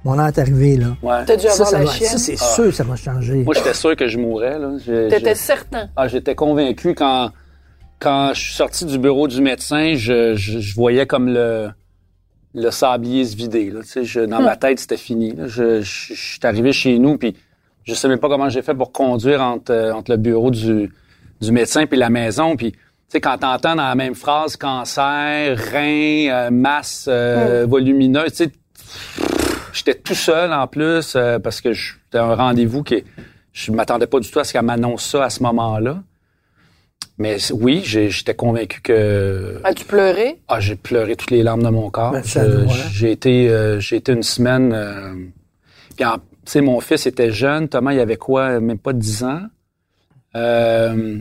[0.04, 0.96] mon heure est arrivée, là.
[1.02, 1.24] ouais.
[1.26, 2.10] T'as dû Ça, avoir ça la chienne.
[2.10, 3.42] ça, c'est sûr, ça va changer.
[3.42, 4.60] Moi, j'étais sûr que je mourrais.
[4.60, 4.76] Là.
[5.10, 5.88] T'étais certain.
[5.96, 7.30] Ah, j'étais convaincu quand
[7.98, 11.70] quand je suis sorti du bureau du médecin, je, je, je voyais comme le
[12.54, 13.70] le sablier se vider.
[13.70, 13.80] Là.
[13.82, 15.32] Tu sais, je- dans ma tête, c'était fini.
[15.32, 15.46] là.
[15.48, 17.34] Je, je, je suis arrivé chez nous, puis
[17.84, 20.90] je même pas comment j'ai fait pour conduire entre, euh, entre le bureau du,
[21.40, 22.56] du médecin puis la maison.
[22.56, 28.30] Puis, tu sais, quand t'entends dans la même phrase cancer, rein, euh, masse euh, volumineuse,
[28.32, 28.52] tu sais,
[29.72, 33.04] j'étais tout seul en plus euh, parce que c'était un rendez-vous qui
[33.52, 36.02] je m'attendais pas du tout à ce qu'elle m'annonce ça à ce moment-là.
[37.18, 40.40] Mais oui, j'ai- j'étais convaincu que As-tu pleuré?
[40.48, 42.12] ah, j'ai pleuré toutes les larmes de mon corps.
[42.12, 42.22] Ben,
[42.92, 45.14] j'ai été euh, j'ai été une semaine euh,
[45.96, 48.60] puis en- tu sais mon fils était jeune, Thomas il avait quoi?
[48.60, 49.42] Même pas 10 ans.
[50.36, 51.18] Euh,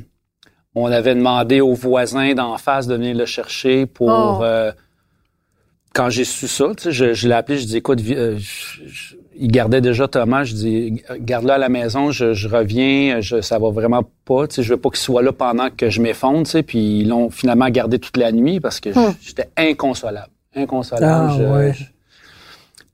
[0.75, 4.43] on avait demandé aux voisins d'en face de venir le chercher pour Oh.
[4.43, 4.71] euh,
[5.93, 8.81] quand j'ai su ça, tu sais, je, je l'ai appelé, je dis écoute, euh, je-
[8.87, 13.41] je- il gardait déjà Thomas, je dis garde-le à la maison, je, je reviens, je,
[13.41, 16.01] ça va vraiment pas, tu sais, je veux pas qu'il soit là pendant que je
[16.01, 19.49] m'effondre, tu sais, puis ils l'ont finalement gardé toute la nuit parce que je- j'étais
[19.57, 21.29] inconsolable, inconsolable.
[21.31, 21.73] Ah, Je- ouais.
[21.73, 21.83] je-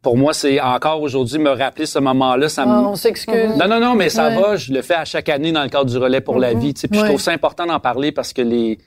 [0.02, 3.56] pour moi, c'est encore aujourd'hui me rappeler ce moment-là, ça me Ah, on s'excuse.
[3.60, 4.36] non, non, non, mais ça Ouais.
[4.38, 4.42] Mm-hmm.
[4.42, 4.56] va.
[4.56, 6.74] Je le fais à chaque année dans le cadre du relais pour la vie.
[6.74, 6.88] tu sais.
[6.88, 7.06] Puis Ouais.
[7.06, 8.78] je trouve ça important d'en parler parce que les,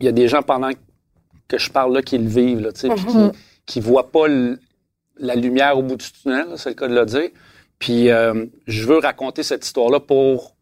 [0.00, 0.70] il y a des gens pendant
[1.46, 3.30] que je parle là qui le vivent, là, tu sais, puis Mm-hmm.
[3.30, 4.58] qui, qui voient pas le-
[5.20, 7.28] la lumière au bout du tunnel, c'est le cas de le dire.
[7.78, 10.54] Puis euh, je veux raconter cette histoire-là pour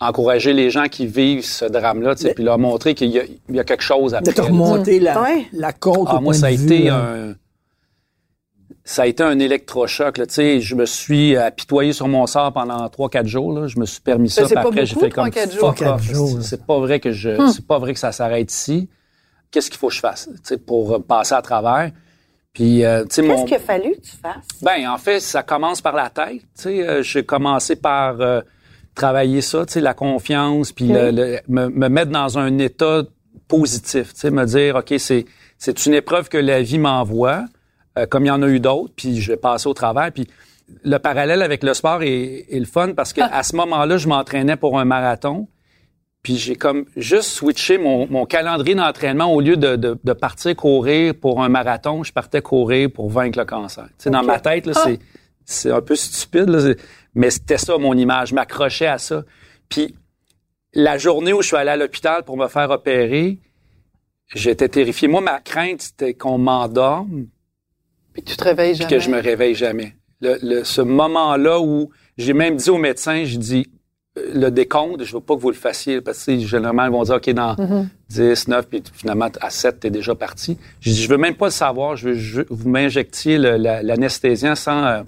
[0.00, 3.18] encourager les gens qui vivent ce drame-là, tu sais, Mais- puis leur montrer qu'il y,
[3.18, 4.32] a- y a quelque chose De après.
[4.32, 4.46] te là.
[4.46, 5.46] remonter la, Ouais.
[5.52, 6.96] la côte Ah, au moi, point ça a de vue, été là.
[6.96, 7.34] un.
[8.84, 10.16] Ça a été un électrochoc.
[10.16, 10.26] Là.
[10.26, 13.52] Tu sais, Je me suis apitoyé sur mon sort pendant 3-4 jours.
[13.52, 13.66] Là.
[13.66, 14.42] Je me suis permis ça.
[14.42, 15.60] c'est puis pas après, j'ai fait comme 3-4 jours.
[15.76, 16.00] fuck off.
[16.00, 16.42] 3-4 jours, là.
[16.42, 17.48] C'est pas vrai que je.
[17.52, 18.88] C'est pas vrai que ça s'arrête ici.
[19.50, 21.90] Qu'est-ce qu'il faut que je fasse tu sais, pour euh, passer à travers?
[22.58, 23.44] Puis, euh, Qu'est-ce mon.
[23.44, 24.44] qu'il a fallu que tu fasses?
[24.62, 26.40] Ben, en fait, ça commence par la tête.
[26.40, 28.40] Tu sais, euh, j'ai commencé par euh,
[28.96, 33.02] travailler ça, tu sais, la confiance, puis le- le- me, me mettre dans un état
[33.46, 34.12] positif.
[34.12, 35.24] Tu sais, me dire, ok, c'est
[35.56, 37.44] c'est une épreuve que la vie m'envoie,
[37.96, 40.10] euh, comme il y en a eu d'autres, puis je vais passer au travers.
[40.12, 40.26] Puis
[40.84, 44.08] le parallèle avec le sport est, est le fun parce que à ce moment-là, je
[44.08, 45.46] m'entraînais pour un marathon.
[46.22, 50.54] Puis j'ai comme juste switché mon, mon calendrier d'entraînement au lieu de, de, de partir
[50.56, 53.84] courir pour un marathon, je partais courir pour vaincre le cancer.
[53.90, 54.98] Tu sais, Dans ma tête, là, c'est,
[55.44, 56.74] c'est un peu stupide, là,
[57.14, 58.28] mais c'était ça mon image.
[58.30, 59.22] Je m'accrochais à ça.
[59.68, 59.94] Puis
[60.74, 63.38] la journée où je suis allé à l'hôpital pour me faire opérer,
[64.34, 65.08] j'étais terrifié.
[65.08, 67.26] Moi, ma crainte, c'était qu'on m'endorme
[68.12, 68.90] Puis que tu te réveilles puis jamais.
[68.90, 69.96] que je me réveille jamais.
[70.20, 73.66] Le, le- ce moment-là où j'ai même dit au médecin, j'ai dit
[74.16, 77.14] le décompte, je veux pas que vous le fassiez parce que généralement ils vont dire
[77.16, 77.54] OK dans
[78.08, 80.58] 10, 9 puis finalement à 7 t'es déjà parti.
[80.80, 83.82] J'ai dit je veux même pas le savoir, je veux ju- vous m'injectiez le- la-
[83.82, 85.02] l'anesthésiant sans euh,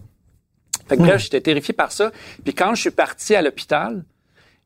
[0.89, 2.11] fait que bref, j'étais terrifié par ça.
[2.45, 4.05] Puis quand je suis parti à l'hôpital,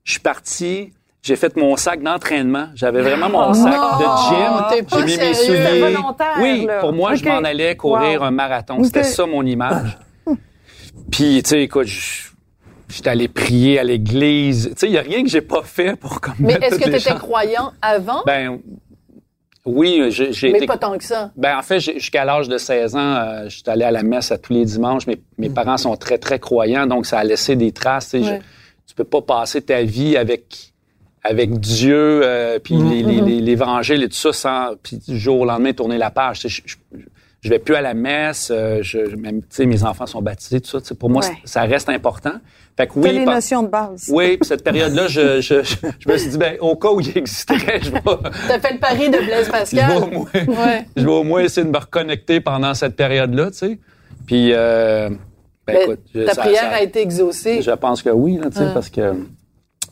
[0.05, 0.92] je suis parti
[1.23, 2.68] j'ai fait mon sac d'entraînement.
[2.75, 4.87] J'avais vraiment mon sac non, de gym.
[4.92, 5.97] J'ai mis mes souliers.
[6.38, 6.81] Oui, là.
[6.81, 8.27] pour moi, je m'en allais courir Wow.
[8.27, 8.85] un marathon.
[8.85, 9.97] C'était ça mon image.
[11.11, 12.29] Puis, tu sais, écoute, je-
[12.95, 14.69] j'étais allé prier à l'église.
[14.71, 16.85] Tu sais, il n'y a rien que j'ai pas fait pour comme Mais est-ce que
[16.85, 18.23] tu étais croyant avant?
[18.27, 18.59] Ben,
[19.67, 20.67] oui, j'ai mais été...
[20.67, 21.31] pas tant que ça.
[21.37, 24.37] Ben, en fait, jusqu'à l'âge de 16 ans, euh, j'étais allé à la messe à
[24.37, 25.07] tous les dimanches.
[25.07, 28.11] Mes, mes parents sont très, très croyants, donc ça a laissé des traces.
[28.11, 28.41] tu Ouais.
[28.87, 30.71] tu peux pas passer ta vie avec
[31.27, 35.41] avec Dieu, euh, puis les- les- les- l'évangile et tout ça, sans, puis du jour
[35.41, 36.43] au lendemain, tourner la page.
[36.47, 36.61] Je,
[37.45, 40.23] je vais plus à la messe, euh, je, je- même, tu sais, mes enfants sont
[40.23, 40.81] baptisés, tout ça.
[40.81, 41.33] tu sais, Pour moi, Ouais.
[41.45, 42.33] ça reste important.
[42.77, 44.11] Fait que oui, les par- notions de base.
[44.13, 47.01] oui, puis cette période-là, je, je, je, je me suis dit, ben, au cas où
[47.01, 48.01] il existerait, je vais,
[48.49, 49.97] T'as fait le pari de Blaise je vais Pascal.
[50.03, 50.87] au moins, Ouais.
[50.97, 53.79] je vais au moins essayer de me reconnecter pendant cette période-là, tu sais.
[54.27, 55.11] Puis, euh,
[55.67, 57.61] ben, écoute, je- ta ça- prière ça- a été exaucée.
[57.63, 58.75] je pense que oui, tu sais, Ouais.
[58.75, 59.13] parce que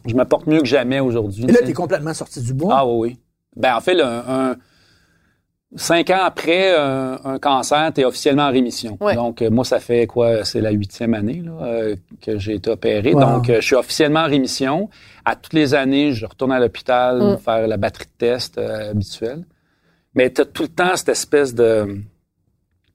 [0.06, 1.44] je me porte mieux que jamais aujourd'hui.
[1.44, 1.70] Et là, tu tu sais.
[1.70, 2.74] es complètement sorti du bois.
[2.78, 3.18] Ah oui, oui.
[3.54, 4.56] Ben en fait, un,
[5.76, 8.96] cinq ans après un, un cancer, tu es officiellement en rémission.
[9.00, 9.14] Ouais.
[9.14, 10.44] Donc, euh, moi, ça fait quoi?
[10.44, 13.14] C'est la huitième année là, euh, que j'ai été opéré.
[13.14, 13.20] Wow.
[13.20, 14.90] Donc, euh, je suis officiellement en rémission.
[15.24, 17.38] À toutes les années, je retourne à l'hôpital Mm.
[17.38, 19.44] faire la batterie de test euh, habituelle.
[20.14, 21.98] Mais tu as tout le temps cette espèce de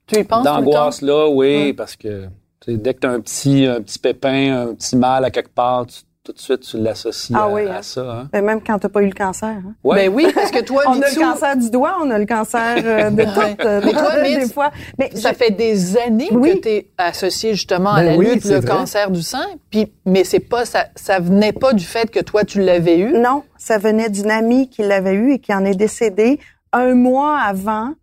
[0.06, 0.60] Tu y penses tout le temps?
[0.62, 1.72] d'angoisse là, oui, Ouais.
[1.72, 2.28] parce que
[2.66, 5.86] dès que tu as un petit, un petit pépin, un petit mal à quelque part,
[5.86, 7.82] tu- tout de suite, tu l'associes Ah à, oui, à hein.
[7.82, 8.00] ça.
[8.02, 8.28] Hein?
[8.32, 9.48] Ben, même quand t'as pas eu le cancer.
[9.48, 9.74] hein.
[9.82, 9.96] Ouais.
[10.08, 12.76] Ben oui, parce que toi, On a le cancer du doigt, on a le cancer
[12.84, 13.22] euh, de
[13.56, 13.66] tout.
[13.66, 14.70] euh, Mais toi, des fois.
[14.98, 16.56] Mais ça je- fait des années Oui.
[16.56, 18.66] que tu es associé justement à Ben la oui, lutte, le vrai.
[18.68, 19.46] cancer du sein.
[19.70, 23.12] Puis, mais c'est pas ça, ça venait pas du fait que toi tu l'avais eu?
[23.18, 26.38] Non, ça venait d'une amie qui l'avait eu et qui en est décédée
[26.74, 27.94] un mois avant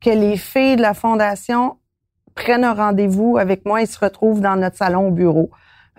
[0.00, 1.76] que les filles de la fondation
[2.36, 5.50] prennent un rendez-vous avec moi et se retrouvent dans notre salon au bureau.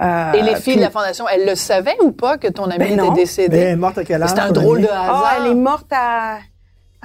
[0.01, 2.65] Euh, Et les filles puis- de la fondation, elles le savaient ou pas que ton
[2.65, 3.13] ami Ben était non.
[3.13, 3.55] décédé?
[3.57, 4.29] Mais elle est morte à quel âge?
[4.29, 4.87] C'était un drôle amie?
[4.87, 5.23] de hasard.
[5.25, 6.37] Ah, elle est morte à...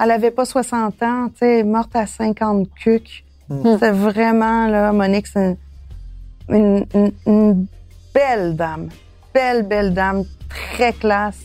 [0.03, 3.23] Elle avait pas 60 ans, tu sais, elle est morte à 50 cucs.
[3.49, 3.77] Hmm.
[3.79, 5.57] C'est vraiment, là, Monique, c'est
[6.49, 7.65] une, une- une
[8.13, 8.89] belle dame.
[9.33, 10.23] Belle, belle dame,
[10.73, 11.37] très classe,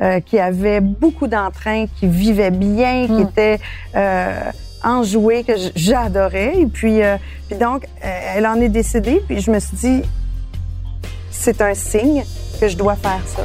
[0.00, 3.28] euh, qui avait beaucoup d'entrain, qui vivait bien, qui Hmm.
[3.28, 3.58] était
[3.94, 4.50] euh,
[4.82, 6.54] enjouée, que j'adorais.
[6.60, 7.16] Et puis, euh,
[7.48, 10.02] puis donc, euh, elle en est décédée, puis je me suis dit,
[11.34, 12.24] c'est un signe
[12.60, 13.42] que je dois faire ça.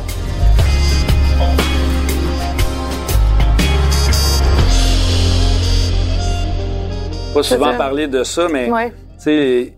[7.34, 8.90] Pas souvent parler de ça, mais Ouais.
[8.92, 9.74] tu sais,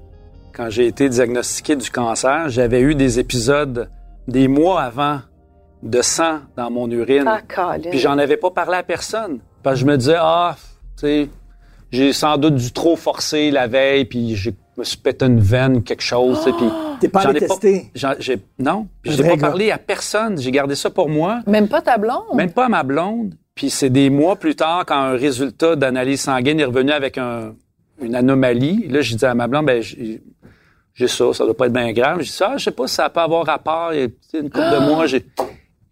[0.54, 3.89] quand j'ai été diagnostiqué du cancer, j'avais eu des épisodes
[4.28, 5.19] des mois avant
[5.84, 7.26] de sang dans mon urine.
[7.28, 7.76] Ah.
[7.89, 9.39] Puis j'en avais pas parlé à personne.
[9.63, 10.56] Parce que je me disais, ah,
[10.97, 11.30] tu sais,
[11.91, 15.84] j'ai sans doute dû trop forcer la veille, puis je me suis pété une veine,
[15.84, 16.66] quelque chose, tu sais, puis
[17.02, 17.92] T'es pas j'en allé ai tester?
[18.20, 19.48] j'ai- non, je n'ai pas gars.
[19.48, 20.38] parlé à personne.
[20.40, 21.40] J'ai gardé ça pour moi.
[21.48, 22.36] Même pas ta blonde?
[22.36, 23.34] Même pas à ma blonde.
[23.56, 27.54] Puis c'est des mois plus tard, quand un résultat d'analyse sanguine est revenu avec un-
[28.02, 28.88] une anomalie.
[28.88, 32.22] Là, j'ai dit à ma blonde, ben, j'ai ça, ça doit pas être bien grave.
[32.22, 33.92] J'ai dit, ah, je sais pas si ça peut avoir rapport.
[33.92, 35.26] Une couple de mois, j'ai...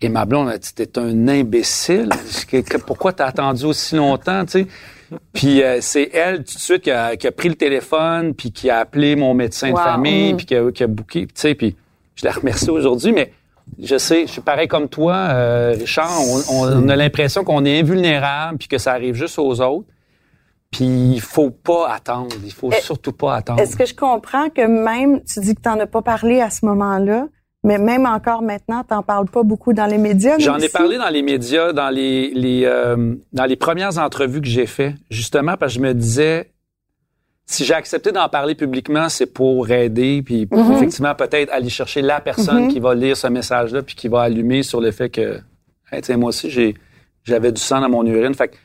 [0.01, 2.09] Et ma blonde a dit, t'es un imbécile.
[2.87, 4.67] Pourquoi t'as attendu aussi longtemps, tu sais?
[5.33, 8.51] Puis euh, c'est elle, tout de suite, qui a, qui a pris le téléphone, puis
[8.51, 9.77] qui a appelé mon médecin Wow.
[9.77, 10.37] de famille, Mm.
[10.37, 11.75] puis qui a, qui a booké, tu sais, puis
[12.15, 13.31] je la remercie aujourd'hui, mais
[13.81, 16.11] je sais, je suis pareil comme toi, euh, Richard.
[16.51, 19.87] On, on a l'impression qu'on est invulnérable puis que ça arrive juste aux autres.
[20.71, 22.35] Puis il faut pas attendre.
[22.45, 23.59] Il faut surtout pas attendre.
[23.61, 26.49] Est-ce que je comprends que même, tu dis que tu n'en as pas parlé à
[26.51, 27.27] ce moment-là,
[27.63, 30.37] mais même encore maintenant, tu n'en parles pas beaucoup dans les médias?
[30.39, 34.47] J'en ai parlé dans les médias, dans les, les euh, dans les premières entrevues que
[34.47, 36.51] j'ai fait, justement parce que je me disais
[37.45, 40.71] si j'ai accepté d'en parler publiquement, c'est pour aider, puis Mhm.
[40.73, 44.61] effectivement peut-être aller chercher la personne qui va lire ce message-là, puis qui va allumer
[44.61, 45.39] sur le fait que,
[45.91, 46.75] hey, tiens, moi aussi j'ai
[47.23, 48.55] j'avais du sang dans mon urine, fait que-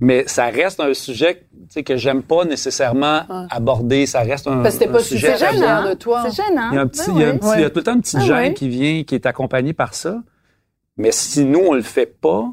[0.00, 4.06] mais ça reste un sujet tu sais, que j'aime pas nécessairement aborder.
[4.06, 5.58] Ça reste un, Parce que t'es un pas sujet tabou.
[5.58, 6.24] gênant de toi.
[6.28, 6.70] C'est gênant.
[6.72, 7.38] Il y a un petit, Ben il y a un oui.
[7.38, 7.70] petit- il y a Ouais.
[7.70, 10.22] tout le temps une petite Ah gêne qui vient, qui est accompagnée par ça.
[10.96, 12.44] Mais si nous, on le fait pas,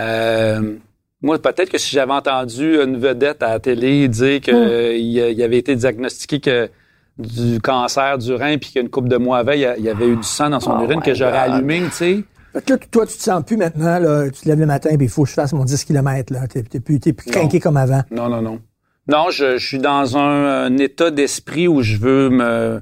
[0.00, 0.74] euh,
[1.22, 4.96] moi, peut-être que si j'avais entendu une vedette à la télé dire qu'il Hmm.
[4.96, 6.70] il avait été diagnostiqué que
[7.16, 10.22] du cancer du rein, puis qu'une couple de mois avant, il y avait eu du
[10.24, 12.24] sang dans son Oh urine que j'aurais allumé, tu sais.
[12.54, 14.90] Fait que là, toi, tu te sens plus maintenant, là, tu te lèves le matin,
[14.96, 16.46] puis il faut que je fasse mon 10 km, là.
[16.46, 18.02] T'es, t'es plus, t'es plus craqué comme avant.
[18.10, 18.60] Non, non, non.
[19.08, 22.80] Non, je, je suis dans un, un état d'esprit où je veux me,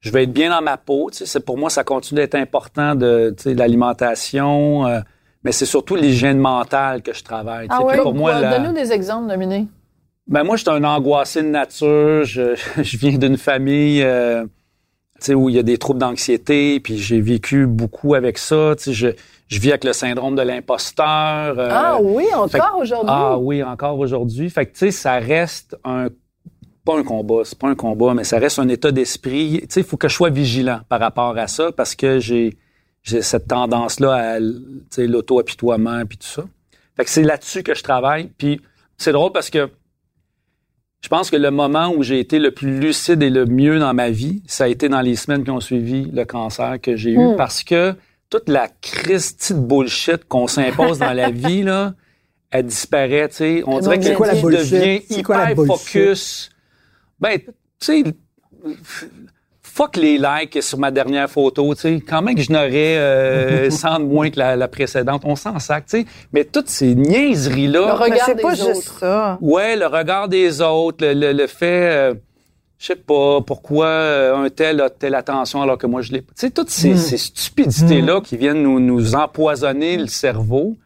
[0.00, 1.10] je veux être bien dans ma peau.
[1.10, 5.00] Tu sais, c'est pour moi, ça continue d'être important de, tu sais, l'alimentation, euh,
[5.44, 7.66] mais c'est surtout l'hygiène mentale que je travaille.
[7.68, 7.84] tu Ah sais.
[7.84, 7.92] ouais?
[7.94, 8.40] Puis pour moi, Quoi?
[8.40, 9.68] la- Donne-nous des exemples, Dominique.
[10.28, 12.24] ben moi, je suis un angoissé de nature.
[12.24, 14.50] Je, je viens d'une famille euh, tu
[15.26, 18.74] sais, où il y a des troubles d'anxiété, puis j'ai vécu beaucoup avec ça.
[18.76, 19.08] Tu sais, je,
[19.48, 21.58] je vis avec le syndrome de l'imposteur.
[21.58, 23.08] euh, ah oui, encore aujourd'hui?
[23.08, 24.50] ah oui, encore aujourd'hui.
[24.50, 26.08] Fait que, tu sais, ça reste un...
[26.84, 29.60] Pas un combat, c'est pas un combat, mais ça reste un état d'esprit.
[29.60, 32.56] Tu sais, il faut que je sois vigilant par rapport à ça parce que j'ai
[33.02, 34.38] j'ai cette tendance-là à,
[34.98, 36.44] l'auto-apitoiement puis tout ça.
[36.96, 38.30] Fait que c'est là-dessus que je travaille.
[38.36, 38.60] Puis
[38.98, 39.70] c'est drôle parce que
[41.00, 43.94] je pense que le moment où j'ai été le plus lucide et le mieux dans
[43.94, 47.12] ma vie, ça a été dans les semaines qui ont suivi le cancer que j'ai
[47.12, 47.36] eu Mm.
[47.36, 47.94] parce que
[48.28, 51.94] toute la Christie de bullshit qu'on s'impose dans la vie, là,
[52.50, 53.62] elle disparaît, tu sais.
[53.66, 56.50] On dirait que quoi la quoi la hyper focus.
[57.18, 57.46] Ben, tu
[57.80, 58.04] sais,
[59.72, 62.00] fuck les likes sur ma dernière photo, tu sais.
[62.06, 65.58] Quand même que je n'aurais euh, 100 de moins que la, la précédente, on s'en
[65.58, 66.06] sac, tu sais.
[66.32, 67.80] Mais toutes ces niaiseries-là...
[67.80, 68.74] Le Mais regard c'est des pas autres.
[68.74, 69.38] juste ça.
[69.40, 71.90] Ouais, le regard des autres, le, le, le fait.
[71.92, 72.14] euh,
[72.78, 76.22] je sais pas, pourquoi euh, un tel a telle attention alors que moi je l'ai
[76.22, 76.32] pas.
[76.34, 80.76] Tu sais, toutes ces, ces stupidités-là qui viennent nous, nous empoisonner le cerveau,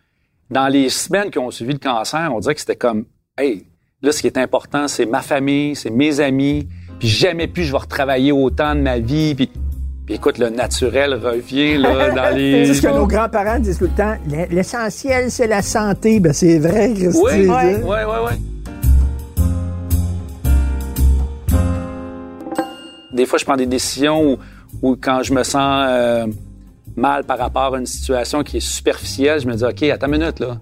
[0.50, 3.04] dans les semaines qui ont suivi le cancer, on dirait que c'était comme,
[3.38, 3.64] hey,
[4.02, 7.72] là, ce qui est important, c'est ma famille, c'est mes amis, puis jamais plus je
[7.72, 9.50] vais retravailler autant de ma vie, puis,
[10.06, 12.66] puis écoute, le naturel revient là, dans les...
[12.66, 14.16] C'est ce que nos grands-parents disent tout le temps.
[14.50, 16.20] L'essentiel, c'est la santé.
[16.20, 17.20] Ben, c'est vrai, Christy.
[17.22, 17.80] Oui, oui, hein.
[17.84, 18.32] oui, oui.
[23.12, 24.38] Des fois, je prends des décisions où,
[24.82, 26.26] où quand je me sens euh,
[26.96, 30.18] mal par rapport à une situation qui est superficielle, je me dis, OK, attends une
[30.18, 30.58] minute, là.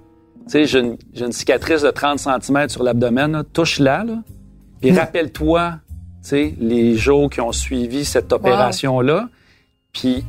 [0.47, 0.81] Tu sais, j'ai
[1.25, 3.45] une, cicatrice de 30 cm sur l'abdomen, là.
[3.45, 4.19] touche-la, là.
[4.81, 5.92] Puis rappelle-toi, tu sais,
[6.31, 9.29] les jours qui ont suivi cette opération-là.
[9.93, 10.25] Puis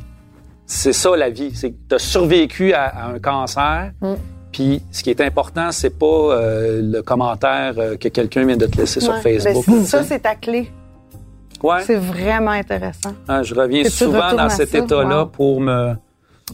[0.65, 1.51] c'est ça, la vie.
[1.56, 3.91] C'est que tu as survécu à, à un cancer.
[4.51, 8.65] Puis ce qui est important, c'est pas euh, le commentaire euh, que quelqu'un vient de
[8.67, 9.15] te laisser sur.
[9.17, 9.65] Facebook.
[9.67, 10.69] Ben, ça, c'est ta clé.
[11.63, 11.82] ouais.
[11.86, 13.13] C'est vraiment intéressant.
[13.27, 15.25] Ah, je reviens souvent dans à cet état-là Wow.
[15.27, 15.93] pour me.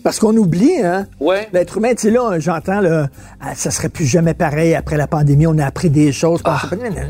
[0.04, 1.08] Parce qu'on oublie, hein.
[1.20, 1.50] Ouais.
[1.52, 3.08] L'être humain, tu sais, là, j'entends, là,
[3.42, 5.48] ah, ça serait plus jamais pareil après la pandémie.
[5.48, 6.42] On a appris des choses.
[6.46, 6.62] Ah,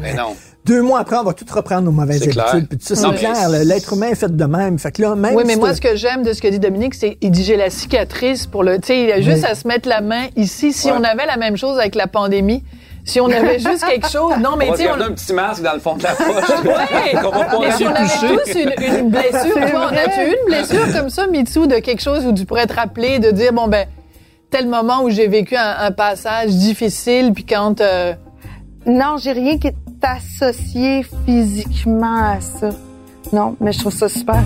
[0.01, 0.33] mais non.
[0.65, 2.67] Deux mois après, on va tout reprendre nos mauvaises habitudes.
[2.67, 3.49] Puis tout ça, c'est clair.
[3.49, 4.77] L'être humain est fait de même.
[4.77, 6.59] Fait que là, même Oui, mais si moi, ce que j'aime de ce que dit
[6.59, 8.77] Dominique, c'est il dit j'ai la cicatrice pour le.
[8.79, 10.71] Tu sais, il a juste à se mettre la main ici.
[10.73, 10.97] Si Ouais.
[10.99, 12.63] on avait la même chose avec la pandémie,
[13.05, 14.33] si on avait juste quelque chose.
[14.41, 14.97] Non, mais tu sais, on.
[14.97, 16.27] garder un petit masque dans le fond de la poche.
[16.65, 17.11] Ouais.
[17.23, 18.37] qu'on va pas Mais si on avait toucher.
[18.43, 22.01] tous une, une blessure, toi, on a-tu eu une blessure comme ça, Mitsu, de quelque
[22.01, 23.87] chose où tu pourrais te rappeler, de dire, bon, ben,
[24.51, 27.81] tel moment où j'ai vécu un, un passage difficile, puis quand...
[27.81, 28.13] euh,
[28.85, 32.69] Non, j'ai rien qui est associé physiquement à ça.
[33.33, 34.41] Non, mais je trouve ça super.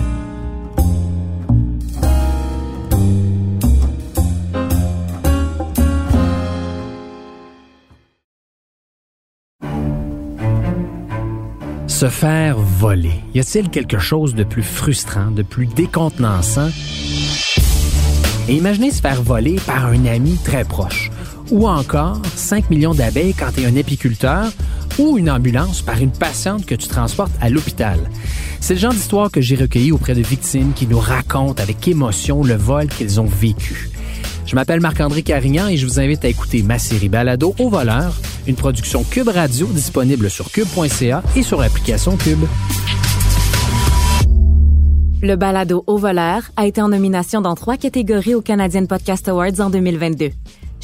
[11.86, 13.14] Se faire voler.
[13.34, 16.68] Y a-t-il quelque chose de plus frustrant, de plus décontenançant?
[18.48, 21.10] Et imaginez se faire voler par un ami très proche.
[21.50, 24.50] Ou encore 5 millions d'abeilles quand tu es un apiculteur
[24.98, 27.98] ou une ambulance par une patiente que tu transportes à l'hôpital.
[28.60, 32.42] C'est le genre d'histoire que j'ai recueilli auprès de victimes qui nous racontent avec émotion
[32.44, 33.90] le vol qu'ils ont vécu.
[34.46, 38.14] Je m'appelle Marc-André Carignan et je vous invite à écouter ma série Balado au voleur,
[38.46, 42.44] une production Cube Radio disponible sur cube.ca et sur l'application Cube.
[45.24, 49.58] Le balado Au voleur a été en nomination dans trois catégories au Canadian Podcast Awards
[49.58, 50.32] en 2022.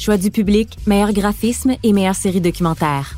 [0.01, 3.17] Choix du public, meilleur graphisme et meilleure série documentaire.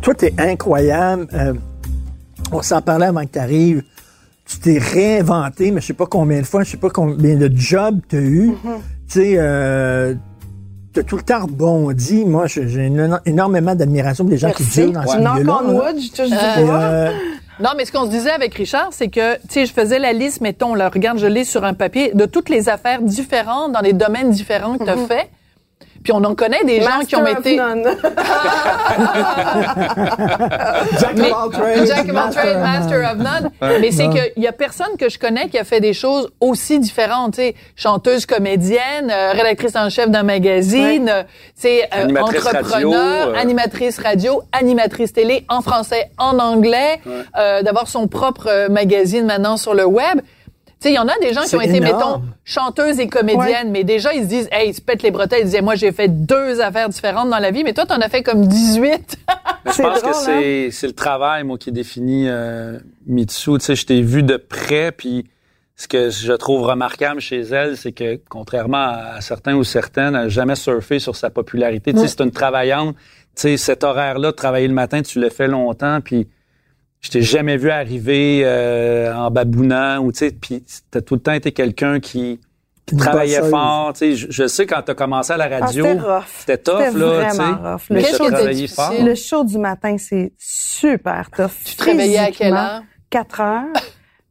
[0.00, 1.28] Toi, t'es incroyable.
[1.32, 1.54] Euh,
[2.50, 3.82] on s'en parlait avant que tu arrives.
[4.44, 7.50] Tu t'es réinventé, mais je sais pas combien de fois, je sais pas combien de
[7.54, 8.50] jobs tu as eu.
[8.50, 8.54] Mm-hmm.
[9.08, 10.14] Tu sais, euh,
[10.92, 12.24] t'as tout le temps rebondi.
[12.24, 15.60] Moi, j'ai j'ai éno- énormément d'admiration pour les gens qui durent dans ce Knock milieu-là.
[15.64, 17.10] on wood, je touche du bois.
[17.60, 20.12] Non, mais ce qu'on se disait avec Richard, c'est que, tu sais, je faisais la
[20.12, 23.80] liste, mettons, là, regarde, je l'ai sur un papier, de toutes les affaires différentes dans
[23.80, 25.30] les domaines différents que tu as fait.
[26.02, 27.56] Puis on en connaît des gens qui ont Master of été...
[27.56, 27.84] none.
[31.00, 33.10] Jack Mais- of all trades, Jack of all master trades, of master none.
[33.10, 33.18] of
[33.60, 33.80] none.
[33.80, 36.78] Mais c'est qu'il y a personne que je connais qui a fait des choses aussi
[36.78, 37.34] différentes.
[37.34, 42.64] Tu sais, chanteuse, comédienne, euh, rédactrice en chef d'un magazine, euh, tu sais, euh, entrepreneur,
[42.70, 43.34] radio, euh.
[43.34, 47.00] animatrice radio, animatrice télé en français, en anglais,
[47.38, 50.20] euh, d'avoir son propre magazine maintenant sur le web.
[50.82, 51.94] Tu sais, il y en a des gens qui ont été, énorme.
[51.94, 55.42] mettons, chanteuses et comédiennes, mais déjà, ils se disent, hey, ils se pètent les bretelles.
[55.42, 58.08] Ils disaient, moi, j'ai fait deux affaires différentes dans la vie, mais toi, t'en as
[58.08, 59.18] fait comme 18.
[59.64, 63.52] Mais je pense drôle, que c'est c'est le travail, moi, qui définit euh, Mitsu.
[63.58, 65.30] Tu sais, je t'ai vu de près, puis
[65.76, 70.22] ce que je trouve remarquable chez elle, c'est que, contrairement à certains ou certaines, elle
[70.22, 71.92] n'a jamais surfé sur sa popularité.
[71.92, 72.96] Tu sais, c'est une travaillante.
[73.36, 76.26] Tu sais, cet horaire-là, de travailler le matin, tu l'as fait longtemps, puis
[77.02, 81.20] je t'ai jamais vu arriver euh, en babounant, ou tu sais, puis t'as tout le
[81.20, 82.40] temps été quelqu'un qui
[82.96, 83.92] travaillait fort.
[83.92, 86.98] Tu sais, je, je sais quand t'as commencé à la radio, Ah, c'était tough, C'était
[86.98, 87.82] là, tu vraiment rough.
[87.90, 88.92] Mais Le show fort.
[89.00, 91.50] Le show du matin, c'est super tough.
[91.64, 92.82] Tu te réveillais à quelle heure?
[93.10, 93.66] 4 heures.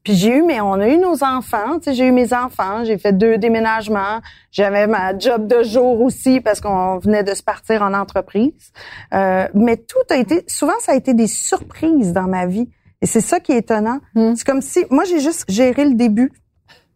[0.04, 1.78] Puis j'ai eu, mais on a eu nos enfants.
[1.78, 2.84] Tu sais, j'ai eu mes enfants.
[2.84, 4.20] J'ai fait deux déménagements.
[4.52, 8.72] J'avais ma job de jour aussi parce qu'on venait de se partir en entreprise.
[9.14, 12.70] Euh, mais tout a été, souvent ça a été des surprises dans ma vie.
[13.02, 14.00] Et c'est ça qui est étonnant.
[14.16, 16.32] C'est comme si, moi j'ai juste géré le début.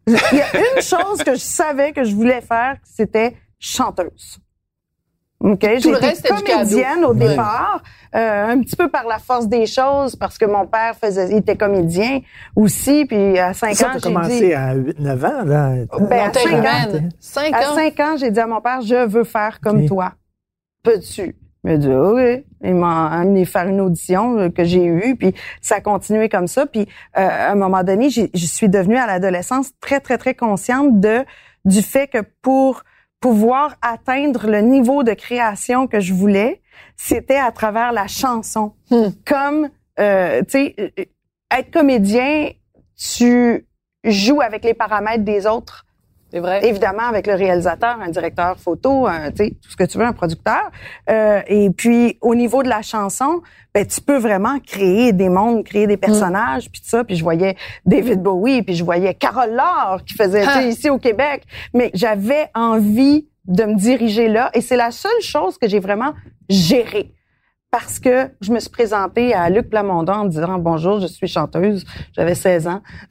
[0.06, 4.38] Il y a une chose que je savais que je voulais faire, c'était chanteuse.
[5.38, 6.34] OK, cadeau.
[6.34, 7.28] comédienne au Ouais.
[7.28, 7.82] départ,
[8.14, 11.36] euh, un petit peu par la force des choses, parce que mon père faisait, il
[11.38, 12.20] était comédien
[12.56, 15.72] aussi, puis à 5 Ça, ans, j'ai commencé dit, à 8-9 ans, là?
[16.00, 16.58] Ben, à Montagne cinq ans.
[16.58, 17.10] humaine.
[17.20, 17.74] Cinq à ans.
[17.74, 20.12] 5 ans, j'ai dit à mon père, je veux faire comme toi.
[20.82, 21.36] peux-tu?
[21.64, 22.44] Il m'a dit, OK.
[22.62, 26.46] Il m'a amené faire une audition euh, que j'ai eue, puis ça a continué comme
[26.46, 26.64] ça.
[26.64, 26.86] Puis euh,
[27.28, 31.24] à un moment donné, je suis devenue à l'adolescence très, très, très consciente de
[31.64, 32.82] du fait que pour
[33.26, 36.62] pouvoir atteindre le niveau de création que je voulais,
[36.96, 38.74] c'était à travers la chanson.
[38.88, 39.08] Hmm.
[39.24, 39.68] Comme,
[39.98, 41.04] euh, tu sais, euh,
[41.50, 42.50] être comédien,
[42.96, 43.66] tu
[44.04, 45.85] joues avec les paramètres des autres
[46.32, 46.66] C'est vrai.
[46.66, 50.70] évidemment avec le réalisateur, un directeur photo, un, tout ce que tu veux, un producteur.
[51.08, 53.42] Euh, et puis au niveau de la chanson,
[53.74, 57.04] ben tu peux vraiment créer des mondes, créer des personnages, puis ça.
[57.04, 60.62] Puis je voyais David Bowie, puis je voyais Carole Laure qui faisait Ah.
[60.62, 61.44] ici au Québec.
[61.74, 66.12] Mais j'avais envie de me diriger là, et c'est la seule chose que j'ai vraiment
[66.48, 67.12] gérée.
[67.78, 71.84] Parce que je me suis présentée à Luc Plamondon en disant bonjour, je suis chanteuse,
[72.16, 72.80] j'avais 16 ans.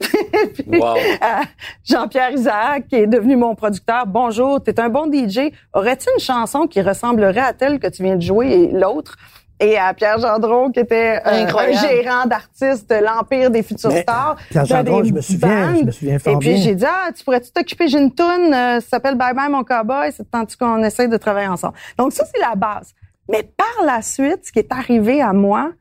[0.54, 0.96] Puis, Wow.
[1.20, 1.42] à
[1.84, 4.06] Jean-Pierre Isaac, qui est devenu mon producteur.
[4.08, 5.52] Bonjour, t'es un bon DJ.
[5.72, 9.16] Aurais-tu une chanson qui ressemblerait à telle que tu viens de jouer et l'autre?
[9.60, 14.02] Et à Pierre Gendron, qui était euh, un gérant d'artistes de l'Empire des futurs Mais,
[14.02, 14.36] stars.
[14.50, 15.78] Pierre Gendron, je me souviens, bands.
[15.78, 18.52] je me souviens fort Et puis j'ai dit, ah, tu pourrais-tu t'occuper, j'ai une toune,
[18.52, 21.74] euh, ça s'appelle Bye Bye Mon Cowboy, c'est tant qu'on essaie de travailler ensemble.
[21.96, 22.92] Donc ça, c'est la base.
[23.28, 25.72] Mais par la suite, ce qui est arrivé à moi,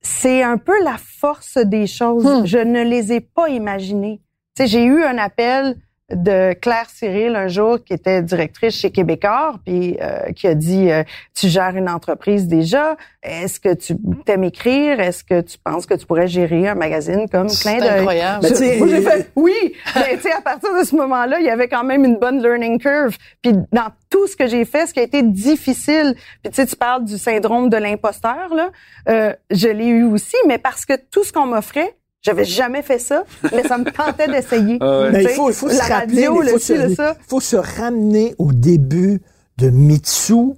[0.00, 2.24] c'est un peu la force des choses.
[2.24, 2.46] Hmm.
[2.46, 4.20] Je ne les ai pas imaginées.
[4.54, 5.76] Tu sais, j'ai eu un appel
[6.10, 10.90] de Claire Cyril un jour qui était directrice chez Québécois puis euh, qui a dit
[10.90, 11.02] euh,
[11.34, 15.00] tu gères une entreprise déjà est-ce que tu t'aimes écrire?
[15.00, 18.46] Est-ce que tu penses que tu pourrais gérer un magazine comme C'est d'œil incroyable.
[18.48, 19.74] Ben, fait oui.
[19.96, 22.40] Mais tu sais, à partir de ce moment-là, il y avait quand même une bonne
[22.40, 23.16] learning curve.
[23.42, 26.66] Puis dans tout ce que j'ai fait, ce qui a été difficile, puis tu sais,
[26.66, 28.70] tu parles du syndrome de l'imposteur là,
[29.08, 32.98] euh, je l'ai eu aussi, mais parce que tout ce qu'on m'offrait, j'avais jamais fait
[32.98, 34.78] ça, mais ça me tentait d'essayer.
[34.80, 35.08] Ah.
[35.12, 37.16] Mais il faut, il faut se rappeler, radio, il faut, le se, ça.
[37.26, 39.20] faut se ramener au début
[39.58, 40.54] de Mitsu.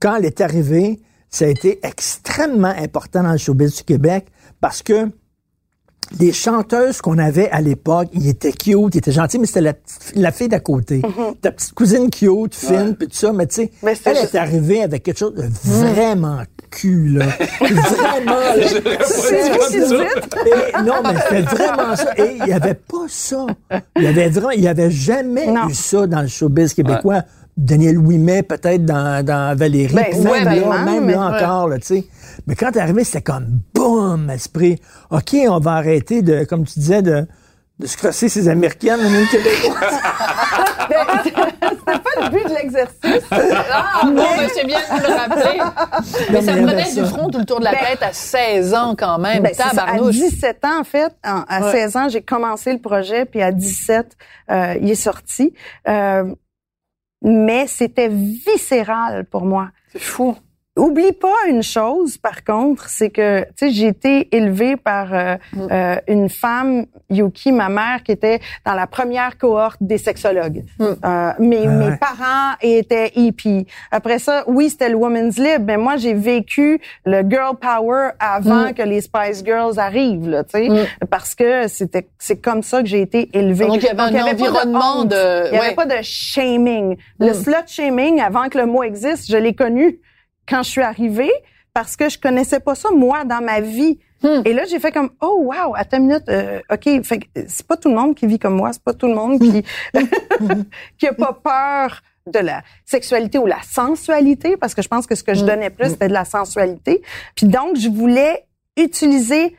[0.00, 1.00] Quand elle est arrivée,
[1.30, 4.26] ça a été extrêmement important dans le showbiz du Québec
[4.60, 5.08] parce que
[6.18, 9.72] les chanteuses qu'on avait à l'époque, ils étaient cute, ils étaient gentils, mais c'était la,
[9.72, 11.00] petite- la fille d'à côté.
[11.40, 14.82] Ta petite cousine cute, fine, puis tout ça, mais tu sais, elle juste- est arrivée
[14.82, 16.42] avec quelque chose de vraiment
[16.72, 17.26] cul, là.
[17.60, 18.56] vraiment, là.
[20.46, 22.12] Et non, mais c'était vraiment ça.
[22.16, 23.46] Et il n'y avait pas ça.
[23.96, 25.68] Il y avait vraiment, il y avait jamais Non.
[25.68, 27.22] eu ça dans le showbiz québécois.
[27.56, 29.94] Daniel Ouimet, peut-être dans, dans Valérie.
[29.94, 32.04] Ben, même ouais, là, vraiment, même mais- là encore, là, tu sais.
[32.46, 34.80] Mais quand t'es arrivé, c'était comme boum, esprit.
[35.10, 37.26] OK, on va arrêter de, comme tu disais, de,
[37.82, 39.94] de se crosser ces Américaines, est une Québécoise.
[41.24, 43.24] C'était pas le but de l'exercice.
[43.30, 45.60] Ah, bon, ben, c'est bien de le rappeler.
[46.30, 47.02] mais mais ça me ça.
[47.02, 49.42] du front tout le tour de la Ben- tête à 16 ans quand même.
[49.42, 49.66] Ben, ça.
[49.66, 50.14] À Tabarnouche.
[50.16, 51.72] 17 ans, en fait, en- à Ouais.
[51.72, 54.16] 16 ans, j'ai commencé le projet, puis à 17,
[54.50, 55.52] euh, il est sorti.
[55.88, 56.24] Euh,
[57.22, 59.68] mais c'était viscéral pour moi.
[59.92, 60.36] C'est fou.
[60.78, 65.36] Oublie pas une chose, par contre, c'est que tu sais j'ai été élevée par euh,
[65.52, 65.68] Mm.
[65.70, 70.64] euh, une femme, Yuki, ma mère, qui était dans la première cohorte des sexologues.
[70.78, 70.84] Mm.
[71.04, 71.96] Euh, mes, Ah mes ouais.
[71.98, 73.66] parents étaient hippies.
[73.90, 78.70] Après ça, oui, c'était le Women's Lib, mais moi j'ai vécu le girl power avant
[78.70, 78.72] Mm.
[78.72, 81.06] que les Spice Girls arrivent, là, tu sais, Mm.
[81.10, 83.66] parce que c'était c'est comme ça que j'ai été élevée.
[83.66, 85.08] Donc, il y avait un pas de environnement honte.
[85.08, 85.74] de- Il y avait ouais.
[85.74, 86.96] pas de shaming.
[87.18, 89.98] Le slut shaming, avant que le mot existe, je l'ai connu
[90.48, 91.32] quand je suis arrivée
[91.74, 93.98] parce que je connaissais pas ça moi dans ma vie.
[94.22, 94.42] Hmm.
[94.44, 97.76] Et là j'ai fait comme oh wow attends une minute euh, ok fait c'est pas
[97.76, 99.64] tout le monde qui vit comme moi c'est pas tout le monde qui
[100.98, 105.16] qui a pas peur de la sexualité ou la sensualité parce que je pense que
[105.16, 107.02] ce que je donnais plus c'était de la sensualité
[107.34, 109.56] puis donc je voulais utiliser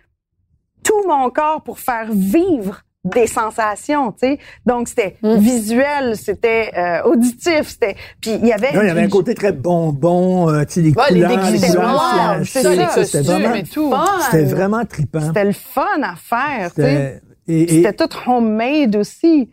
[0.81, 4.39] tout mon corps pour faire vivre des sensations, tu sais.
[4.65, 5.35] Donc c'était Mm.
[5.37, 9.51] visuel, c'était euh, auditif, c'était puis il y avait il y avait un côté très
[9.51, 13.55] bonbon, euh, tu sais, les Ouais, les couleurs, couleurs flashées, ça, ça, C'était costumes vraiment,
[13.55, 13.93] et tout.
[14.31, 15.19] c'était vraiment trippant.
[15.27, 17.21] C'était le fun à faire, tu sais.
[17.45, 19.49] C'était- et- et- C'était tout homemade aussi.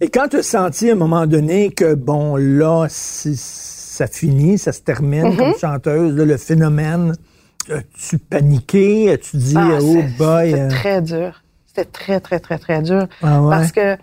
[0.00, 4.72] Et quand tu as senti à un moment donné que, bon, là, ça finit, ça
[4.72, 5.36] se termine Mm-hmm.
[5.36, 7.12] comme chanteuse, là, le phénomène,
[8.08, 10.50] tu paniqué, tu dis, Ah, oh c'est- boy.
[10.50, 11.42] C'était euh, très dur.
[11.72, 13.50] C'était très très très très dur ah ouais.
[13.50, 13.96] parce que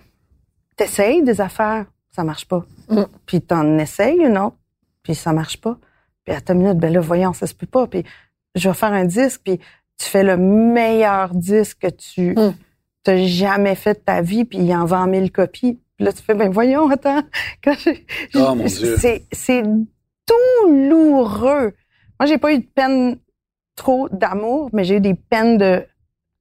[0.78, 2.66] t'essayes des affaires, ça marche pas.
[2.90, 3.02] Mm.
[3.26, 4.56] Puis t'en essayes une autre,
[5.04, 5.78] puis ça marche pas.
[6.24, 7.86] Puis à ta minute, ben là, voyons, ça se peut pas.
[7.88, 8.06] Puis
[8.56, 9.60] je vais faire un disque, puis
[10.00, 12.54] tu fais le meilleur disque que tu Mm.
[13.04, 15.78] t'as jamais fait de ta vie, puis il en vend mille copies.
[15.98, 17.22] Puis là, tu fais, ben voyons, attends.
[17.64, 17.90] Quand je-
[18.32, 18.96] je- Oh, mon Dieu.
[18.98, 19.64] C'est, c'est
[20.28, 21.74] douloureux.
[22.20, 23.18] Moi, j'ai pas eu de peine
[23.76, 25.86] trop d'amour, mais j'ai eu des peines de,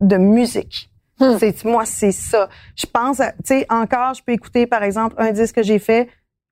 [0.00, 0.90] de musique.
[1.18, 1.36] Hmm.
[1.38, 2.48] C'est, moi, c'est ça.
[2.76, 5.78] Je pense, à- tu sais, encore, je peux écouter, par exemple, un disque que j'ai
[5.78, 6.08] fait,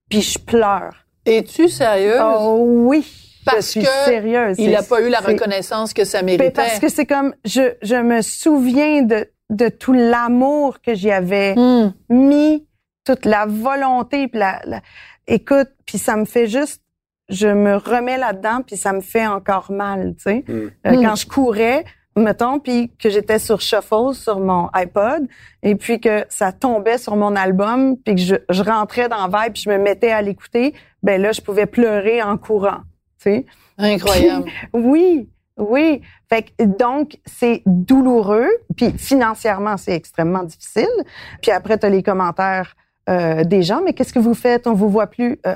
[0.09, 0.95] puis je pleure.
[1.27, 2.21] Es-tu sérieuse?
[2.23, 3.07] Oh oui.
[3.45, 4.57] Parce je suis que sérieuse.
[4.59, 6.51] Il n'a C'est- pas eu la reconnaissance que ça Ben, méritait.
[6.51, 11.55] parce que c'est comme, je, je me souviens de, de tout l'amour que j'y avais
[11.55, 11.93] Hmm.
[12.09, 12.67] mis,
[13.05, 14.81] toute la volonté, puis la, la-
[15.27, 16.81] écoute, puis ça me fait juste,
[17.29, 20.45] je me remets là-dedans, puis ça me fait encore mal, tu sais.
[20.49, 20.71] Mm.
[20.87, 21.03] Euh.
[21.03, 21.85] Quand je courais,
[22.17, 25.27] mettons, puis que j'étais sur shuffle sur mon iPod,
[25.63, 29.53] et puis que ça tombait sur mon album, puis que je, je rentrais dans vibe,
[29.55, 32.81] puis je me mettais à l'écouter, ben là, je pouvais pleurer en courant,
[33.19, 33.47] tu sais.
[33.79, 34.49] Incroyable.
[34.73, 36.03] Oui, oui.
[36.29, 38.49] Fait que, donc, c'est douloureux.
[38.77, 40.89] Puis financièrement, c'est extrêmement difficile.
[41.43, 42.77] Puis après, tu as les commentaires
[43.09, 43.83] euh, des gens.
[43.85, 44.67] Mais qu'est-ce que vous faites?
[44.67, 45.39] On vous voit plus.
[45.47, 45.55] Euh,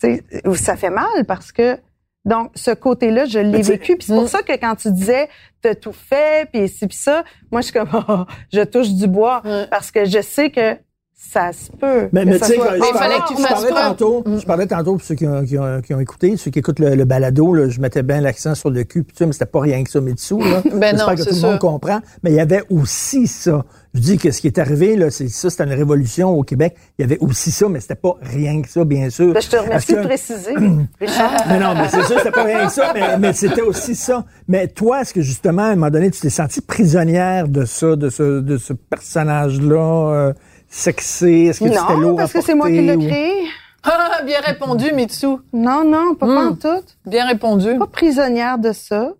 [0.00, 1.78] tu sais, ça fait mal parce que...
[2.24, 3.96] Donc, ce côté-là, je l'ai vécu.
[3.96, 5.28] Puis c'est pour ça que quand tu disais,
[5.60, 9.06] t'as tout fait, puis ci, puis ça, moi, je suis comme, oh, je touche du
[9.06, 9.42] bois.
[9.70, 10.76] Parce que je sais que
[11.32, 12.08] ça se peut.
[12.12, 13.48] Mais, mais ça tu sais, soit je, Mais je il fallait parlais, que tu je
[13.48, 14.38] parlais tantôt, Mm.
[14.38, 16.78] je parlais tantôt pour ceux qui ont, qui ont- qui ont écouté, ceux qui écoutent
[16.78, 19.46] le, le balado, là, je mettais bien l'accent sur le cul, puis ça, mais c'était
[19.46, 20.62] pas rien que ça, Mitsu, là.
[20.74, 22.00] Ben non, J'espère que tout le monde comprend.
[22.22, 23.64] Mais il y avait aussi ça.
[23.96, 26.74] Je dis que ce qui est arrivé, là, c'est ça, c'était une révolution au Québec.
[26.98, 29.32] Il y avait aussi ça, mais c'était pas rien que ça, bien sûr.
[29.32, 30.54] Ben, je te remercie de préciser,
[31.00, 31.44] Richard.
[31.48, 34.24] mais non, mais c'est sûr, c'était pas rien que ça, mais, mais c'était aussi ça.
[34.48, 37.94] Mais toi, est-ce que justement, à un moment donné, tu t'es sentie prisonnière de ça,
[37.94, 39.76] de ce, de ce personnage-là,
[40.12, 40.32] euh,
[40.74, 41.46] sexy?
[41.46, 43.32] Est-ce que c'était à parce que c'est moi qui l'ai ou- créé.
[43.86, 45.26] Ah, bien répondu, Mitsu.
[45.52, 46.58] Non, non, pas Mm.
[46.58, 46.84] tout.
[47.04, 47.76] Bien répondu.
[47.78, 49.12] Pas prisonnière de ça.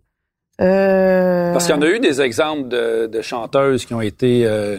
[0.61, 1.52] Euh...
[1.52, 4.78] Parce qu'il y en a eu des exemples de, de chanteuses qui ont été euh,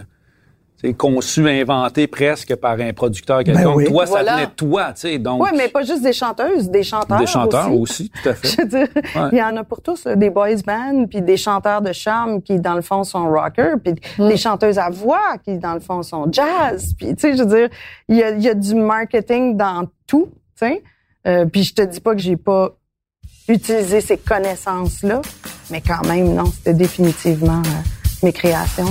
[0.93, 3.75] conçues, inventées presque par un producteur quelconque.
[3.77, 3.85] oui.
[3.85, 4.31] Toi, Voilà.
[4.31, 7.19] ça venait de toi, tu sais, donc Oui, mais pas juste des chanteuses, des chanteurs.
[7.19, 8.03] des chanteurs aussi.
[8.03, 8.47] aussi, tout à fait.
[8.47, 9.29] Je veux dire, Ouais.
[9.31, 12.41] il y en a pour tous, là, des boys bands, puis des chanteurs de charme
[12.41, 14.27] qui, dans le fond, sont rockers, puis Mm.
[14.29, 16.93] des chanteuses à voix qui, dans le fond, sont jazz.
[16.97, 17.69] Puis, tu sais, je veux dire,
[18.07, 20.29] il y a, il y a du marketing dans tout,
[20.59, 20.83] tu sais.
[21.27, 22.69] Euh, puis je te dis pas que j'ai pas
[23.47, 25.21] utilisé ces connaissances-là,
[25.71, 28.85] mais quand même, non, c'était définitivement euh, mes créations.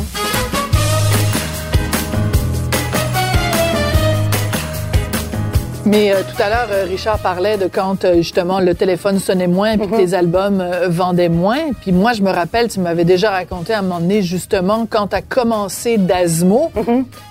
[5.87, 9.47] Mais euh, tout à l'heure, euh, Richard parlait de quand euh, justement le téléphone sonnait
[9.47, 11.73] moins puis que tes albums euh, vendaient moins.
[11.83, 15.09] Puis moi, je me rappelle, tu m'avais déjà raconté à un moment donné justement quand
[15.09, 16.73] tu as commencé d'Asmo,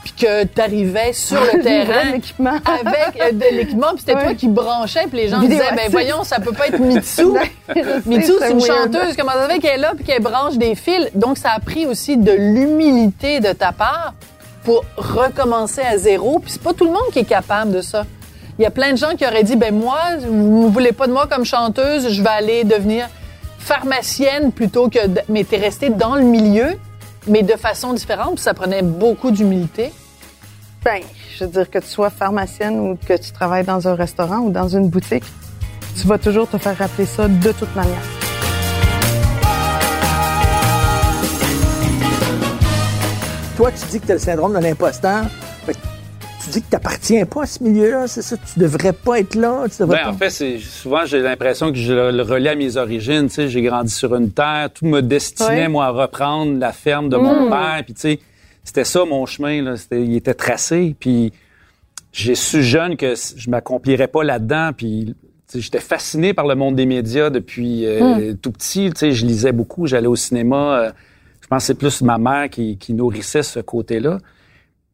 [0.04, 2.52] puis que tu arrivais sur le terrain l'équipement.
[2.66, 6.24] avec de l'équipement, puis c'était toi qui branchais, puis les gens Vidéo disaient, ben voyons,
[6.24, 7.26] ça peut pas être Mitsu.
[8.06, 9.16] Mitsu, c'est une chanteuse.
[9.18, 11.10] Comment ça fait qu'elle est là puis qu'elle branche des fils?
[11.16, 14.14] Donc, ça a pris aussi de l'humilité de ta part
[14.64, 16.38] pour recommencer à zéro.
[16.38, 18.06] Puis c'est pas tout le monde qui est capable de ça.
[18.60, 21.08] Il y a plein de gens qui auraient dit, ben moi, vous ne voulez pas
[21.08, 23.08] de moi comme chanteuse, je vais aller devenir
[23.58, 25.08] pharmacienne plutôt que...
[25.08, 26.78] de- Mais t'es restée dans le milieu,
[27.28, 28.36] mais de façon différente.
[28.36, 29.92] Puis ça prenait beaucoup d'humilité.
[30.86, 31.02] Ben,
[31.36, 34.52] je veux dire que tu sois pharmacienne ou que tu travailles dans un restaurant ou
[34.52, 35.24] dans une boutique,
[36.00, 38.02] tu vas toujours te faire rappeler ça de toute manière.
[43.58, 45.26] Toi, tu dis que tu as le syndrome de l'imposteur.
[46.44, 48.36] Tu dis que tu n'appartiens pas à ce milieu-là, c'est ça?
[48.38, 49.66] Tu devrais pas être là.
[49.70, 50.10] Tu devrais Ben, pas...
[50.12, 53.28] en fait, c'est souvent j'ai l'impression que je le, relie à mes origines.
[53.28, 55.68] Tu sais, j'ai grandi sur une terre, tout me destinait Ouais.
[55.68, 57.82] moi à reprendre la ferme de mon père.
[57.86, 58.20] Puis tu sais,
[58.64, 59.62] c'était ça mon chemin.
[59.62, 59.78] Là.
[59.78, 60.96] C'était- il était tracé.
[61.00, 61.32] Puis
[62.12, 64.72] j'ai su jeune que je m'accomplirais pas là-dedans.
[64.76, 65.16] Puis
[65.48, 68.90] tu sais, j'étais fasciné par le monde des médias depuis euh, tout petit.
[68.92, 70.80] Tu sais, je lisais beaucoup, j'allais au cinéma.
[70.80, 70.92] euh,
[71.42, 74.18] je pense que c'est plus ma mère qui, qui nourrissait ce côté-là.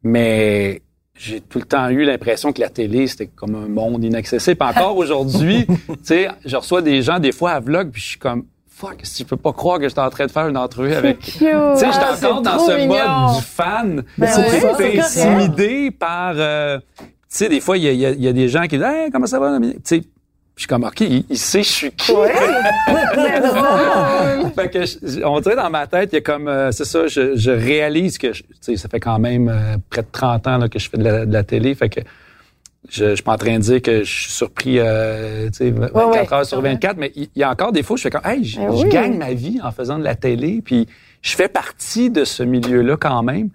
[0.02, 0.82] Mais
[1.22, 4.56] j'ai tout le temps eu l'impression que la télé, c'était comme un monde inaccessible.
[4.62, 8.18] Encore aujourd'hui, tu sais, je reçois des gens, des fois, à vlog, puis je suis
[8.18, 10.94] comme, fuck, si je peux pas croire que j'étais en train de faire une entrevue
[10.94, 11.18] avec...
[11.20, 12.88] Tu sais, Ah, j'étais c'est encore dans ce mignon.
[12.88, 14.02] mode du fan.
[14.16, 16.32] Ben c'est intimidé par...
[16.36, 19.10] euh, tu sais, des fois, il y a, y a des gens qui disent, hey,
[19.10, 19.58] comment ça va?
[19.60, 20.00] Tu sais,
[20.60, 22.12] je suis comme, OK, il, il sait je suis qui?
[24.54, 27.06] fait que je- on dirait dans ma tête, il y a comme, euh, c'est ça,
[27.06, 30.58] je, je réalise que, tu sais, ça fait quand même euh, près de 30 ans
[30.58, 32.00] là, que je fais de la, de la télé, fait que
[32.90, 35.70] je, je suis pas en train de dire que je suis surpris, euh, tu sais,
[35.70, 36.72] 24 ouais, heures sur c'est vrai.
[36.74, 38.64] 24, mais il y a encore des fois, où je fais comme, hey, je, Eh
[38.64, 38.88] je oui.
[38.90, 40.86] gagne ma vie en faisant de la télé, puis
[41.22, 43.48] je fais partie de ce milieu-là quand même.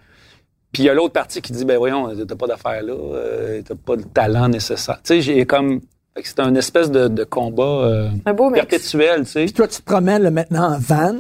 [0.72, 3.62] Puis il y a l'autre partie qui dit, ben voyons, t'as pas d'affaires là, euh,
[3.64, 4.98] t'as pas le talent nécessaire.
[5.04, 5.82] Tu sais, j'ai comme,
[6.24, 8.66] c'est un espèce de, de combat euh, Un beau mix.
[8.66, 9.44] perpétuel, tu sais.
[9.46, 11.16] Puis toi, tu te promènes là, maintenant en van?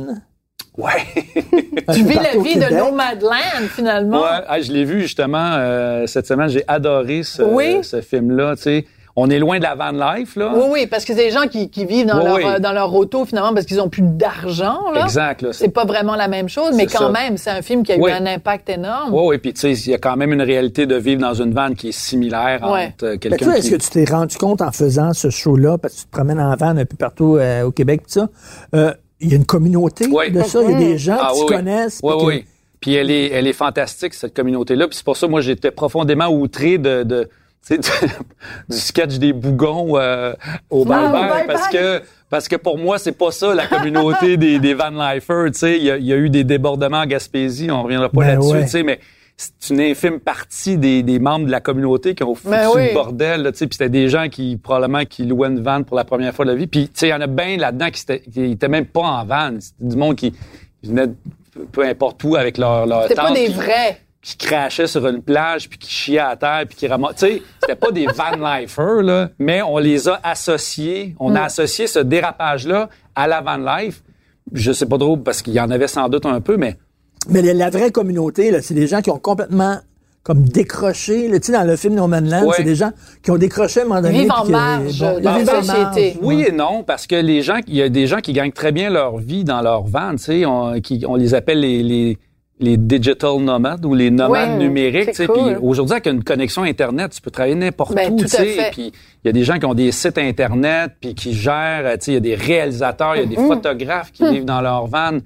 [0.78, 0.92] Ouais.
[1.94, 2.74] Tu vis la vie de.
[2.74, 4.24] Nomadland, finalement.
[4.24, 6.50] Ouais, ah, je l'ai vu justement euh, cette semaine.
[6.50, 7.84] J'ai adoré ce, Oui.
[7.84, 8.56] ce film-là.
[8.56, 8.86] Tu sais,
[9.18, 10.52] on est loin de la van life, là.
[10.56, 12.44] Oui, oui, parce que c'est des gens qui, qui vivent dans, Oui, leur, oui.
[12.46, 14.92] euh, dans leur auto finalement parce qu'ils ont plus d'argent.
[14.94, 15.04] là.
[15.04, 15.54] Exact, là.
[15.54, 17.10] C'est pas vraiment la même chose, mais quand ça.
[17.12, 18.12] même, c'est un film qui a Oui.
[18.12, 19.14] eu un impact énorme.
[19.14, 21.34] Oui, oui, puis tu sais, il y a quand même une réalité de vivre dans
[21.34, 23.78] une van qui est similaire entre euh, Mais quelqu'un toi, est-ce qui...
[23.78, 26.56] que tu t'es rendu compte en faisant ce show-là, parce que tu te promènes en
[26.58, 28.28] van un peu partout euh, au Québec, tout ça,
[28.76, 30.30] euh, il y a une communauté Oui.
[30.30, 32.00] de ça, il y a des gens Ah, qui oui, se connaissent.
[32.04, 32.46] Oui, oui.
[32.82, 34.88] Puis elle est, elle est fantastique, cette communauté-là.
[34.88, 37.30] Puis c'est pour ça, moi, j'étais profondément outré de, de,
[37.68, 40.34] tu sais, de- du sketch des bougons euh,
[40.70, 41.46] au bye-bye.
[41.48, 45.52] parce que parce que pour moi, c'est pas ça, la communauté des, des van lifers.
[45.52, 48.10] Tu sais, il y a, il y a eu des débordements en Gaspésie, on reviendra
[48.10, 48.64] pas Ben là-dessus, ouais.
[48.64, 49.00] tu sais, mais
[49.38, 52.88] c'est une infime partie des, des membres de la communauté qui ont foutu Ben oui.
[52.88, 55.84] le bordel, là, tu sais, puis c'était des gens qui, probablement, qui louaient une van
[55.84, 56.68] pour la première fois de la vie.
[56.68, 59.02] Puis, tu sais, il y en a bien là-dedans qui, étaient- qui étaient même pas
[59.02, 59.52] en van.
[59.60, 60.34] C'était du monde qui
[60.84, 61.16] venait de
[61.72, 64.02] peu importe où avec leur, leur C'était pas des vrais.
[64.26, 67.16] Qui crachait sur une plage puis qui chiait à terre puis qui ramassait.
[67.16, 71.16] Tu sais, c'était pas des van lifers là, mais on les a associés.
[71.20, 74.02] On a associé ce dérapage là à la van life.
[74.52, 76.76] Je sais pas trop parce qu'il y en avait sans doute un peu, mais
[77.30, 79.78] Mais la, vraie communauté, là, c'est des gens qui ont complètement
[80.24, 81.28] comme décroché.
[81.28, 82.54] là, Tu sais, dans le film No Man's Land, Ouais.
[82.58, 84.22] c'est des gens qui ont décroché à un moment donné.
[84.22, 86.16] Vivent en marge ils la vivent en société.
[86.16, 86.18] marge.
[86.24, 88.72] oui et non parce que les gens, il y a des gens qui gagnent très
[88.72, 90.12] bien leur vie dans leur van.
[90.14, 92.18] Tu sais, on, qui, on les appelle les, les
[92.60, 95.14] les digital nomades ou les nomades Ouais, numériques.
[95.26, 95.28] cool.
[95.28, 98.16] Puis aujourd'hui, avec une connexion Internet, tu peux travailler n'importe Ben, où.
[98.18, 98.28] Puis
[98.88, 98.92] il
[99.26, 101.98] y a des gens qui ont des sites Internet, puis qui gèrent.
[102.00, 103.48] tu sais, Il y a des réalisateurs, il y a des Mm-hmm.
[103.48, 105.18] photographes qui vivent dans leur van.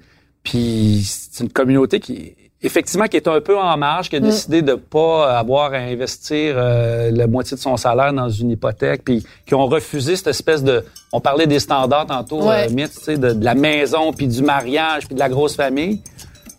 [0.42, 4.10] Puis c'est une communauté qui, effectivement, qui est un peu en marge, Mm.
[4.10, 8.28] qui a décidé de pas avoir à investir euh, la moitié de son salaire dans
[8.28, 10.82] une hypothèque, puis qui ont refusé cette espèce de...
[11.12, 12.66] On parlait des standards tantôt, Ouais.
[12.72, 16.00] euh, sais, de, de la maison, puis du mariage, puis de la grosse famille.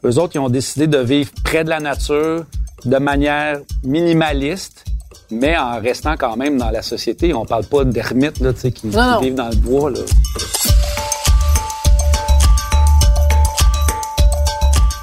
[0.03, 2.43] Eux autres, ils ont décidé de vivre près de la nature,
[2.85, 4.83] de manière minimaliste,
[5.29, 7.33] mais en restant quand même dans la société.
[7.33, 9.99] On parle pas d'ermites, là, tu sais, qui, qui vivent dans le bois, là.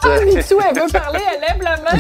[0.03, 1.99] Ah, Mitsou, elle veut parler, elle lève la main.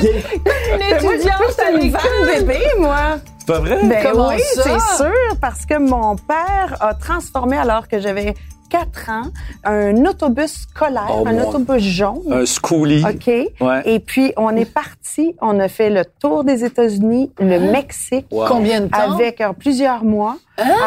[0.74, 2.40] Une étudiante à l'école.
[2.44, 3.18] bébé, moi.
[3.38, 3.78] C'est pas vrai?
[3.84, 8.34] Ben Comment oui, c'est sûr, parce que mon père a transformé, alors que j'avais
[8.68, 9.22] 4 ans,
[9.64, 12.22] un autobus scolaire, Oh, un mon- autobus jaune.
[12.30, 13.04] Un schoolie.
[13.04, 13.26] OK?
[13.60, 13.82] Ouais.
[13.84, 18.26] Et puis, on est parti, on a fait le tour des États-Unis, le Mexique.
[18.30, 18.44] Wow.
[18.48, 19.12] Combien de temps?
[19.14, 20.36] Avec euh, plusieurs mois,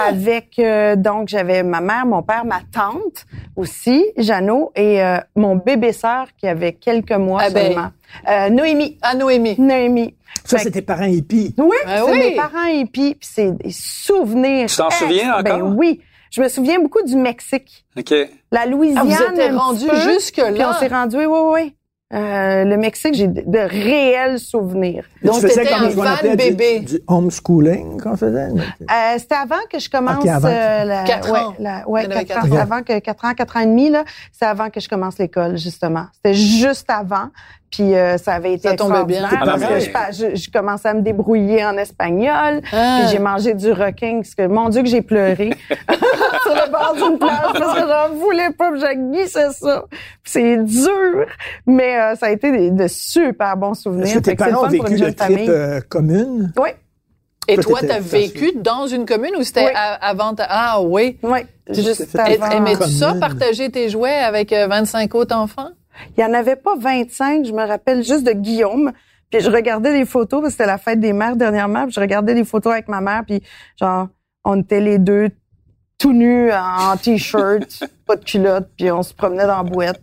[0.07, 3.25] avec euh, donc j'avais ma mère, mon père, ma tante
[3.55, 7.67] aussi, Jeannot, et euh, mon bébé sœur qui avait quelques mois Ah ben.
[7.73, 7.89] seulement.
[8.29, 8.97] Euh, Noémie.
[9.01, 9.55] À Noémie.
[9.59, 10.13] Noémie.
[10.43, 11.53] Ça, c'est tes parents hippies.
[11.57, 12.17] oui, Ben c'est oui.
[12.17, 14.67] mes parents hippies, puis c'est des souvenirs.
[14.67, 15.73] Tu t'en souviens Ben encore?
[15.77, 16.01] oui.
[16.31, 17.85] Je me souviens beaucoup du Mexique.
[17.97, 18.13] OK.
[18.51, 19.05] La Louisiane.
[19.11, 20.51] Ah, vous étiez rendu jusque-là?
[20.53, 21.75] Puis on s'est rendu, oui, oui, oui.
[22.13, 25.05] Euh, le Mexique, j'ai de, de réels souvenirs.
[25.23, 26.79] Donc, comme un van appelait du- bébé.
[26.81, 28.47] Du, homeschooling qu'on faisait.
[28.49, 30.49] Euh, c'était avant que je commence Ok, avant.
[30.49, 31.53] euh, la, Quatre ouais, ans.
[31.59, 32.41] la- ouais, avait quatre ans.
[32.49, 32.59] quatre ans.
[32.59, 34.03] Avant que quatre ans, quatre ans et demi là,
[34.33, 36.07] c'est avant que je commence l'école justement.
[36.15, 37.29] C'était juste avant.
[37.71, 39.21] Puis euh, ça avait été Ça tombait bien.
[39.21, 39.67] extraordinaire Ah, parce ben
[40.11, 40.29] que oui.
[40.33, 42.61] je, je, je commençais à me débrouiller en espagnol.
[42.73, 42.99] Ah.
[42.99, 46.93] Puis j'ai mangé du requin parce que mon Dieu que j'ai pleuré sur le bord
[46.95, 49.85] d'une plage parce que j'en voulais pas, je glissais ça.
[49.89, 51.25] Puis c'est dur,
[51.65, 54.21] mais euh, ça a été des- de super bons souvenirs.
[54.21, 55.49] Tes c'est parents ont vécu une le jeune trip famille.
[55.49, 56.51] euh, commune?
[56.57, 56.69] Oui,
[57.47, 59.71] Et Toi, t'étais t'as vécu dans une commune ou c'était Oui.
[60.01, 60.45] avant ta...
[60.49, 61.17] Ah oui.
[61.23, 62.05] oui, J'ai juste.
[62.51, 65.69] Aimais-tu ça, partager tes jouets avec euh, 25 autres enfants?
[66.17, 68.91] Il y en avait pas 25, je me rappelle juste de Guillaume.
[69.29, 72.01] Puis je regardais les photos parce que c'était la fête des mères dernièrement, puis je
[72.01, 73.41] regardais les photos avec ma mère puis
[73.79, 74.09] genre
[74.43, 75.29] on était les deux
[76.01, 80.01] tout nus en t-shirt, pas de culotte, puis on se promenait dans la boîte.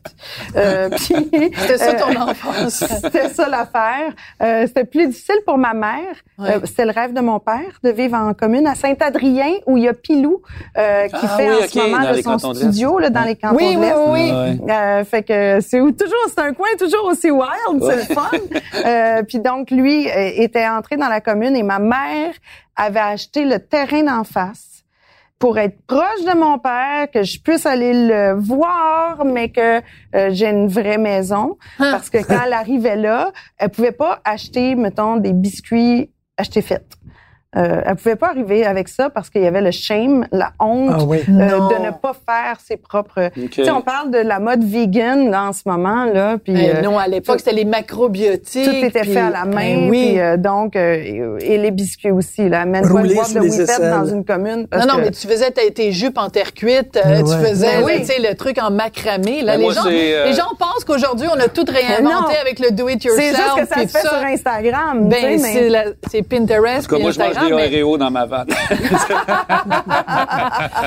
[0.57, 2.85] Euh, C'était ça ton euh, enfance.
[3.03, 4.13] C'était ça l'affaire.
[4.43, 6.15] Euh, c'était plus difficile pour ma mère.
[6.39, 6.51] Ouais.
[6.53, 9.85] Euh, c'était le rêve de mon père de vivre en commune à Saint-Adrien où il
[9.85, 10.41] y a Pilou
[10.77, 13.25] euh, qui Ah fait oui, en ce moment dans de les son studio là, dans
[13.25, 14.31] les cantons Oui, de oui, oui.
[14.63, 14.73] Ouais.
[14.73, 18.31] Euh, fait que c'est où- toujours c'est un coin toujours aussi wild, c'est le fun.
[18.87, 22.33] Euh, puis donc lui euh, était entré dans la commune et ma mère
[22.77, 24.68] avait acheté le terrain d'en face
[25.39, 29.79] pour être proche de mon père, que je puisse aller le voir, mais que
[30.15, 31.57] euh, j'ai une vraie maison.
[31.79, 31.93] Hein.
[31.93, 36.98] Parce que quand elle arrivait là, elle pouvait pas acheter, mettons, des biscuits achetés faits.
[37.59, 40.91] Euh, elle pouvait pas arriver avec ça parce qu'il y avait le shame, la honte
[40.95, 41.19] Ah oui.
[41.29, 43.31] euh, de ne pas faire ses propres.
[43.37, 43.51] OK.
[43.51, 46.77] Tu sais, on parle de la mode vegan là, en ce moment là, puis Eh
[46.77, 48.65] euh, non, à l'époque, c'était les macrobiotiques.
[48.65, 50.07] tout était puis- fait à la main, Ben oui.
[50.11, 54.25] puis euh, donc euh, et, les biscuits aussi là, même pas de whippet dans une
[54.25, 54.67] commune.
[54.69, 57.23] Parce non, non, que- mais tu faisais tes, tes jupes en terre cuite, euh, Ouais.
[57.25, 57.93] tu faisais Ben oui.
[58.01, 59.43] tu sais, le truc en macramé.
[59.43, 62.41] Là, Ben les, moi, gens, euh, les gens pensent qu'aujourd'hui, on a tout réinventé Non.
[62.41, 63.35] avec le do-it-yourself.
[63.37, 65.09] c'est juste que ça se fait sur Instagram.
[65.09, 67.48] Ben, mais- c'est la- c'est Pinterest En tout cas, puis moi, je mange Instagram.
[67.57, 68.49] Mais- Oreos dans ma vanne.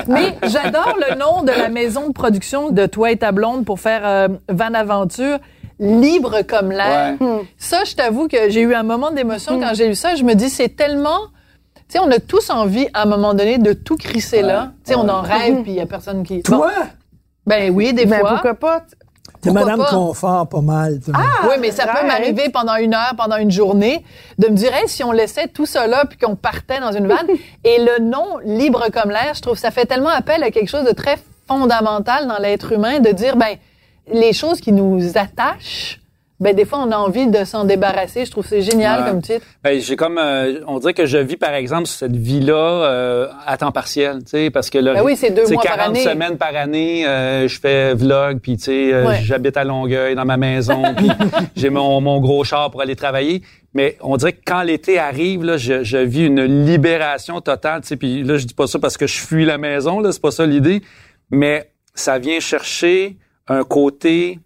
[0.08, 3.80] Mais j'adore le nom de la maison de production de toi et ta blonde pour
[3.80, 5.38] faire euh, Van Aventure.
[5.78, 7.14] Libre comme l'air.
[7.20, 7.42] Ouais.
[7.56, 10.14] Ça, je t'avoue que j'ai eu un moment d'émotion quand j'ai lu ça.
[10.14, 11.18] Je me dis, c'est tellement...
[11.88, 14.72] Tu sais, on a tous envie, à un moment donné, de tout crisser là.
[14.84, 16.36] Tu sais, on en rêve, puis il y a personne qui...
[16.48, 16.70] Bon, Toi,
[17.46, 18.30] ben oui, des Mais fois.
[18.30, 18.84] pourquoi pas?
[19.42, 19.90] T'es Madame pas?
[19.90, 21.00] Confort pas mal.
[21.00, 21.14] toi.
[21.48, 24.04] oui, mais ça peut m'arriver pendant une heure, pendant une journée,
[24.38, 27.06] de me dire, hey, si on laissait tout ça là, puis qu'on partait dans une
[27.08, 27.26] vanne.
[27.64, 30.84] et le nom libre comme l'air, je trouve, ça fait tellement appel à quelque chose
[30.84, 33.56] de très fondamental dans l'être humain, de dire, ben,
[34.10, 36.00] les choses qui nous attachent,
[36.42, 38.24] ben, des fois, on a envie de s'en débarrasser.
[38.24, 39.08] Je trouve que c'est génial Ouais.
[39.10, 39.46] comme titre.
[39.62, 43.56] Ben, j'ai comme, euh, on dirait que je vis par exemple cette vie-là euh, à
[43.56, 45.88] temps partiel, tu sais, parce que là, Ben oui, c'est deux c'est mois par 40
[45.96, 46.00] année.
[46.04, 49.20] semaines par année, euh, je fais vlog, puis tu sais, euh, Ouais.
[49.22, 51.08] j'habite à Longueuil dans ma maison, puis
[51.56, 53.42] j'ai mon, mon gros char pour aller travailler.
[53.74, 57.88] Mais on dirait que quand l'été arrive, là, je, je vis une libération totale, tu
[57.88, 57.96] sais.
[57.96, 60.30] Puis là, je dis pas ça parce que je fuis la maison, là, c'est pas
[60.30, 60.82] ça l'idée,
[61.30, 63.16] mais ça vient chercher
[63.48, 64.38] un côté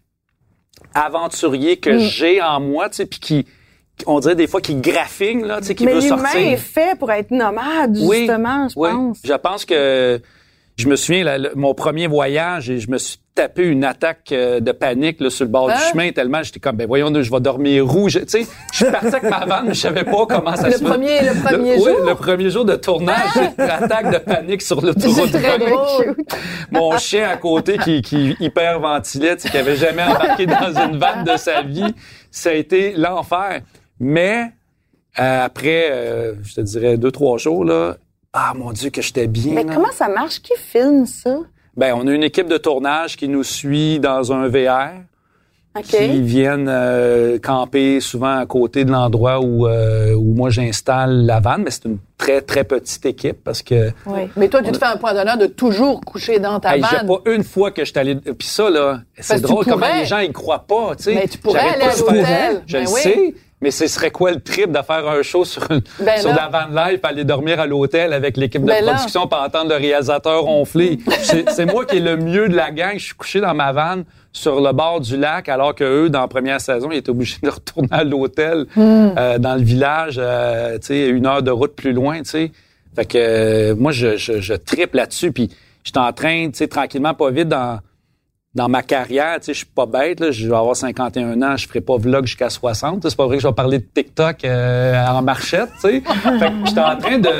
[0.96, 3.46] aventurier que j'ai en moi, tu sais, puis qui,
[4.06, 6.40] on dirait des fois qui graphine, là, tu sais, qui Mais veut l'humain sortir.
[6.40, 8.90] est fait pour être nomade, Oui, justement, je oui.
[8.90, 9.18] pense.
[9.24, 10.20] Je pense que
[10.78, 14.60] je me souviens, le- mon premier voyage, et je me suis tapé une attaque euh,
[14.60, 15.74] de panique là, sur le bord Hein?
[15.76, 18.14] du chemin tellement j'étais comme, ben voyons, je vais dormir rouge.
[18.14, 20.74] Tu sais, je suis parti avec ma vanne, mais je savais pas comment ça Le
[20.76, 22.06] se premier, le premier oui, jour.
[22.06, 24.92] le premier jour de tournage, j'ai une attaque de panique sur 20.
[24.96, 26.16] drôle.
[26.70, 30.72] Mon chien à côté qui, qui hyper ventilait, tu sais, qui avait jamais embarqué dans
[30.74, 31.94] une vanne de sa vie,
[32.30, 33.60] ça a été l'enfer.
[34.00, 34.52] Mais
[35.18, 37.96] euh, après, euh, je te dirais deux trois jours là,
[38.36, 39.54] ah mon Dieu que j'étais bien.
[39.54, 39.74] Mais là.
[39.74, 40.40] comment ça marche?
[40.40, 41.38] Qui filme ça?
[41.76, 44.92] Ben, on a une équipe de tournage qui nous suit dans un VR,
[45.76, 45.84] OK.
[45.84, 51.38] qui viennent euh, camper souvent à côté de l'endroit où, euh, où moi j'installe la
[51.40, 54.22] vanne, mais c'est une très très petite équipe parce que Oui.
[54.36, 56.96] Mais toi, tu te fais un point d'honneur de toujours coucher dans ta Hey, j'ai
[56.96, 57.06] vanne.
[57.06, 58.14] pas une fois que je suis allé.
[58.16, 61.14] Puis ça, là, c'est drôle comment les gens ils croient pas, tu sais.
[61.14, 62.62] Mais tu pourrais aller à l'hôtel.
[62.66, 63.00] Je Ben le oui.
[63.02, 66.28] sais, mais ce serait quoi le trip de faire un show sur, une, Ben sur
[66.30, 66.48] là.
[66.52, 68.92] la van live, aller dormir à l'hôtel avec l'équipe de Ben là.
[68.94, 70.98] production, pas entendre le réalisateur ronfler?
[71.48, 72.94] c'est moi qui est le mieux de la gang.
[72.98, 76.20] Je suis couché dans ma vanne sur le bord du lac, alors que eux, dans
[76.20, 79.12] la première saison, ils étaient obligés de retourner à l'hôtel Hmm.
[79.16, 82.52] euh, dans le village, euh, tu sais, une heure de route plus loin, tu sais.
[82.94, 85.32] Fait que euh, moi, je, je, je tripe là-dessus.
[85.32, 85.50] Puis
[85.84, 87.78] j'étais en train, tu sais, tranquillement, pas vite, dans,
[88.56, 91.56] dans ma carrière, tu sais, je suis pas bête, là, je vais avoir 51 ans,
[91.58, 93.06] je ferai pas vlog jusqu'à 60.
[93.06, 96.00] C'est pas vrai que je vais parler de TikTok euh, en marchette, tu sais.
[96.22, 97.30] fait que j'étais en train de,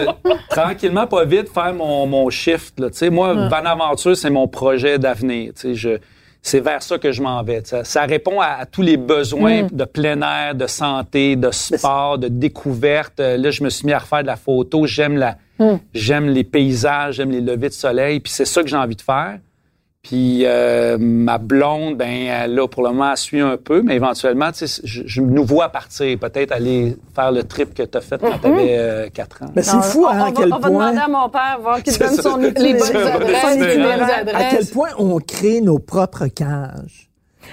[0.51, 2.91] tranquillement, pas vite, faire mon, mon shift, là.
[2.91, 5.75] Tu sais, moi, Van Aventure, c'est mon projet d'avenir, tu sais.
[5.75, 5.99] Je,
[6.43, 7.63] c'est vers ça que je m'en vais.
[7.83, 12.29] Ça répond à, à tous les besoins de plein air, de santé, de sport, de
[12.29, 13.19] découverte.
[13.19, 14.87] Euh, Là, je me suis mis à refaire de la photo.
[14.87, 15.39] J'aime la,
[15.93, 18.21] j'aime les paysages, j'aime les levées de soleil.
[18.21, 19.39] Puis c'est ça que j'ai envie de faire.
[20.07, 23.97] Puis euh, ma blonde, ben elle, là pour le moment, elle suit un peu, mais
[23.97, 27.99] éventuellement, tu sais, je, je nous vois partir, peut-être aller faire le trip que tu
[27.99, 29.47] as fait quand tu avais 4 ans.
[29.57, 31.29] Mais c'est fou on, hein, on à va, quel on va point, demander à mon
[31.29, 32.23] père, voir qu'il donne ça.
[32.23, 37.11] son Les adresses, les à quel point on crée nos propres cages?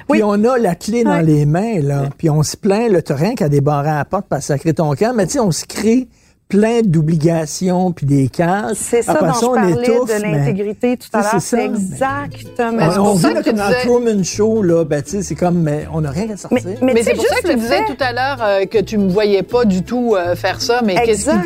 [0.09, 0.17] Oui.
[0.19, 1.23] Puis on a la clé dans Ouais.
[1.23, 2.03] les mains, là.
[2.17, 5.13] Puis on se plaint, le terrain qu'à débarrer à la porte pour sacrer ton camp.
[5.15, 6.07] Mais tu sais, on se crée
[6.49, 8.75] plein d'obligations puis des cages.
[8.75, 11.29] C'est ça Après dont je on parlais étouffe, de mais- l'intégrité tout à l'heure.
[11.31, 12.87] c'est ça, mais- exactement.
[13.11, 16.11] On, ça tu comme dans disais- Truman Show, là, ben, c'est comme, mais on n'a
[16.11, 16.61] rien à sortir.
[16.81, 18.97] Mais, mais, c'est pour ça que tu disais fait- tout à l'heure euh, que tu
[18.97, 20.95] me voyais pas du tout euh, faire ça, mais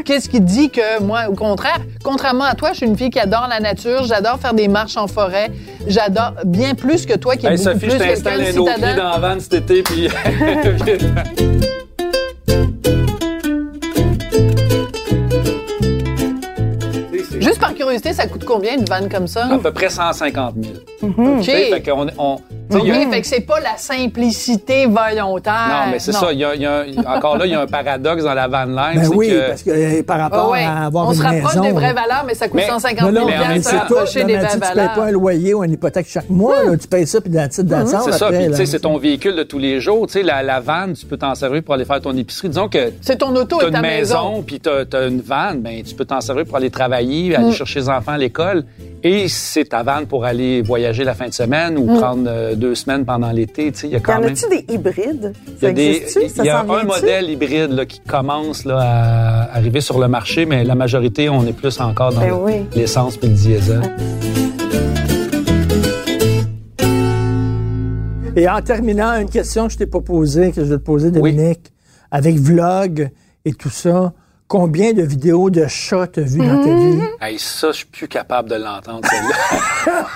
[0.03, 3.19] qu'est-ce qui, dit que moi, au contraire, contrairement à toi, je suis une fille qui
[3.19, 5.49] adore la nature, j'adore faire des marches en forêt,
[5.87, 8.95] j'adore bien plus que toi qui est Hey, beaucoup Sophie, plus je t'installe un citadin.
[8.97, 10.07] dans la van cet été, puis...
[17.87, 19.45] curiosité, ça coûte combien une vanne comme ça?
[19.47, 20.75] à peu près 150 000.
[21.03, 21.37] OK.
[21.39, 22.37] Tu sais, fait qu'on- on,
[22.69, 25.67] tu sais, il y a- OK, fait que c'est pas la simplicité volontaire.
[25.85, 26.31] Non, mais c'est ça.
[26.31, 28.33] Il y a, il y a un- encore là, il y a un paradoxe dans
[28.33, 28.95] la van life.
[28.95, 30.63] Ben c'est oui, que, parce que euh, par rapport ouais.
[30.63, 33.11] à avoir On une se rapproche maison, des vraies valeurs, mais ça coûte Mais- 150
[33.11, 33.69] Non, 000 non, Mais tout.
[33.69, 34.93] rapprocher Non, des mais vraies tu, tu payes valeurs.
[34.93, 36.63] pas un loyer ou une hypothèque chaque mois.
[36.63, 36.77] là.
[36.77, 38.29] tu payes ça puis la titre d'assemble c'est ça.
[38.29, 38.57] Puis, tu là.
[38.57, 40.07] sais, c'est ton véhicule de tous les jours.
[40.07, 42.49] Tu sais, la, la vanne, tu peux t'en servir pour aller faire ton épicerie.
[42.49, 44.31] Disons que C'est ton auto tu as et ta une maison.
[44.31, 47.41] maison, puis tu as, une vanne, ben, tu peux t'en servir pour aller travailler, Mm.
[47.41, 48.63] aller chercher les enfants à l'école.
[49.03, 51.97] Et c'est ta vanne pour aller voyager la fin de semaine ou Mm.
[51.99, 53.71] prendre euh, deux semaines pendant l'été.
[53.83, 54.31] Il y a Y quand en même...
[54.33, 55.33] a-tu des hybrides?
[55.47, 56.05] Il y a, Ça des?
[56.29, 60.45] Ça y a un modèle hybride là, qui commence là, à arriver sur le marché,
[60.45, 62.53] mais la majorité, on est plus encore dans Ben le- oui.
[62.75, 63.81] l'essence et le diesel.
[68.35, 71.09] Et en terminant, une question que je t'ai pas posée, que je vais te poser,
[71.11, 71.71] Dominique,
[72.11, 73.09] avec vlog
[73.45, 74.13] et tout ça,
[74.47, 76.91] Combien de vidéos de chats t'as vu dans ta Mm-hmm.
[76.91, 77.01] vie?
[77.19, 80.07] Hey, ça, je suis plus capable de l'entendre, celle-là.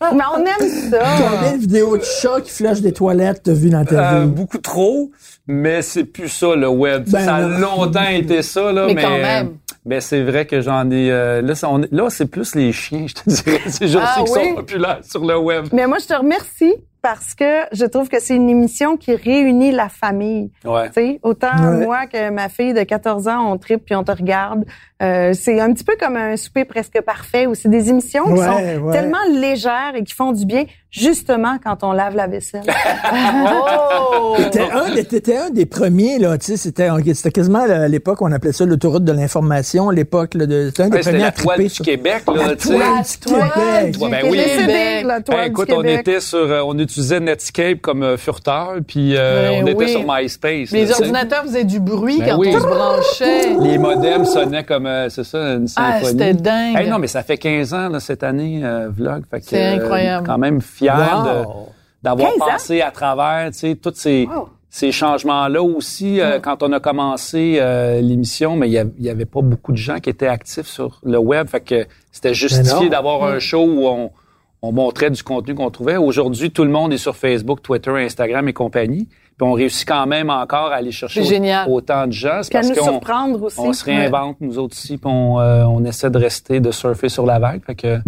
[0.14, 0.98] Mais on aime ça.
[1.18, 4.26] Combien de vidéos de chats qui flushent des toilettes t'as vu dans ta Euh, vie?
[4.30, 5.10] beaucoup trop,
[5.48, 7.04] mais c'est plus ça, le web.
[7.08, 9.02] Ben ça a longtemps été ça, là, Mais mais...
[9.02, 9.56] quand même.
[9.84, 11.10] Ben, c'est vrai que j'en ai...
[11.10, 13.60] euh, là, c'est- on est- là, c'est plus les chiens, je te dirais.
[13.66, 14.48] C'est juste Ah qui oui?
[14.50, 15.66] sont populaires sur le web.
[15.72, 19.72] Mais moi, je te remercie parce que je trouve que c'est une émission qui réunit
[19.72, 20.50] la famille.
[20.64, 20.88] Ouais.
[20.88, 21.84] Tu sais, autant Ouais.
[21.84, 24.64] moi que ma fille de 14 ans, on tripe puis on te regarde.
[25.02, 28.32] Euh, c'est un petit peu comme un souper presque parfait où c'est des émissions qui
[28.32, 28.92] Ouais, sont ouais.
[28.92, 32.64] tellement légères et qui font du bien justement quand on lave la vaisselle.
[34.12, 34.36] Oh!
[35.08, 36.88] T'étais un, un des premiers, là, tu sais, c'était,
[37.32, 40.96] quasiment à l'époque, on appelait ça l'autoroute de l'information, l'époque, là, de, c'était un des
[40.96, 42.74] Ouais, premiers à la toile triper du Québec, là, La tu sais.
[42.74, 43.50] toile du toile
[43.90, 43.96] Québec.
[44.10, 44.38] ben oui.
[44.44, 46.00] Québec, la toile Hey, du écoute, on Québec.
[46.00, 50.04] était sur, euh, on utilisait Netscape comme euh, furteur, puis euh, Ben on était sur
[50.06, 50.70] MySpace.
[50.72, 52.52] Les là, ordinateurs faisaient du bruit Ben quand oui.
[52.54, 53.54] on se branchait.
[53.60, 56.06] Les modems sonnaient comme, euh, c'est ça, une Ah, symphonie.
[56.18, 56.76] c'était dingue.
[56.76, 59.22] Hey, non, mais ça fait 15 ans, là, cette année, euh, Vlog.
[59.30, 60.26] Fait que, C'est euh, incroyable.
[60.26, 61.68] quand même fier Wow.
[62.02, 62.46] d'avoir 15 ans?
[62.46, 64.48] passé à travers, tu sais, tous ces, Wow.
[64.68, 66.20] ces changements-là aussi.
[66.20, 69.40] euh, Quand on a commencé euh, l'émission, mais il y av- il y avait pas
[69.42, 71.48] beaucoup de gens qui étaient actifs sur le web.
[71.48, 74.10] Fait que c'était Ben justifié d'avoir un show où on,
[74.62, 75.96] on montrait du contenu qu'on trouvait.
[75.96, 79.06] Aujourd'hui, tout le monde est sur Facebook, Twitter, Instagram et compagnie.
[79.38, 81.24] Puis on réussit quand même encore à aller chercher au-
[81.66, 82.40] autant de gens.
[82.42, 83.58] C'est parce nous qu'on surprendre aussi.
[83.58, 87.08] on se réinvente, nous autres aussi, puis on, euh, on essaie de rester, de surfer
[87.08, 87.62] sur la vague.
[87.64, 88.00] Fait que,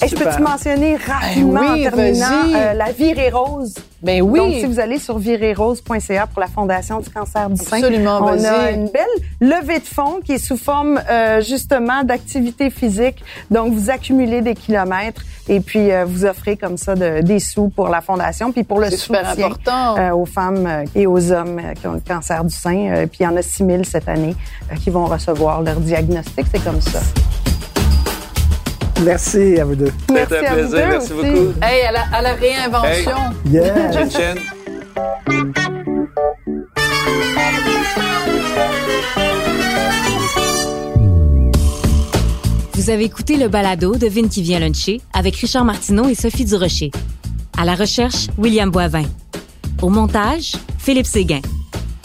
[0.00, 3.74] Hey, je peux-tu mentionner rapidement Ben oui, en terminant euh, la virée rose?
[4.02, 4.38] Ben oui.
[4.38, 8.44] Donc, si vous allez sur virerose.ca pour la Fondation du cancer du sein, Absolument, on
[8.44, 9.04] a une belle
[9.40, 13.22] levée de fonds qui est sous forme euh, justement d'activité physique.
[13.50, 17.68] Donc, vous accumulez des kilomètres et puis euh, vous offrez comme ça de- des sous
[17.68, 19.96] pour la Fondation, puis pour le soutien important.
[19.98, 22.88] euh, aux femmes euh, et aux hommes qui ont le cancer du sein.
[22.90, 24.34] Euh, puis il y en a 6 000 cette année
[24.82, 26.46] qui vont recevoir leur diagnostic.
[26.52, 26.98] C'est comme ça.
[29.04, 29.90] Merci à vous deux.
[30.10, 30.78] Merci C'était un à vous plaisir.
[30.78, 31.30] deux Merci aussi.
[31.30, 31.52] beaucoup.
[31.62, 33.16] Hey, à la, à la réinvention.
[33.50, 33.92] Yeah.
[33.92, 34.38] Chen Chen.
[42.74, 46.44] Vous avez écouté le balado de Vine qui vient luncher avec Richard Martineau et Sophie
[46.44, 46.90] Durocher.
[47.56, 49.04] À la recherche, William Boivin.
[49.82, 51.40] Au montage, Philippe Séguin.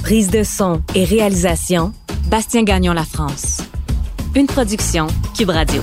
[0.03, 1.93] Prise de son et réalisation,
[2.29, 3.59] Bastien Gagnon La France.
[4.35, 5.81] Une production Cube Radio.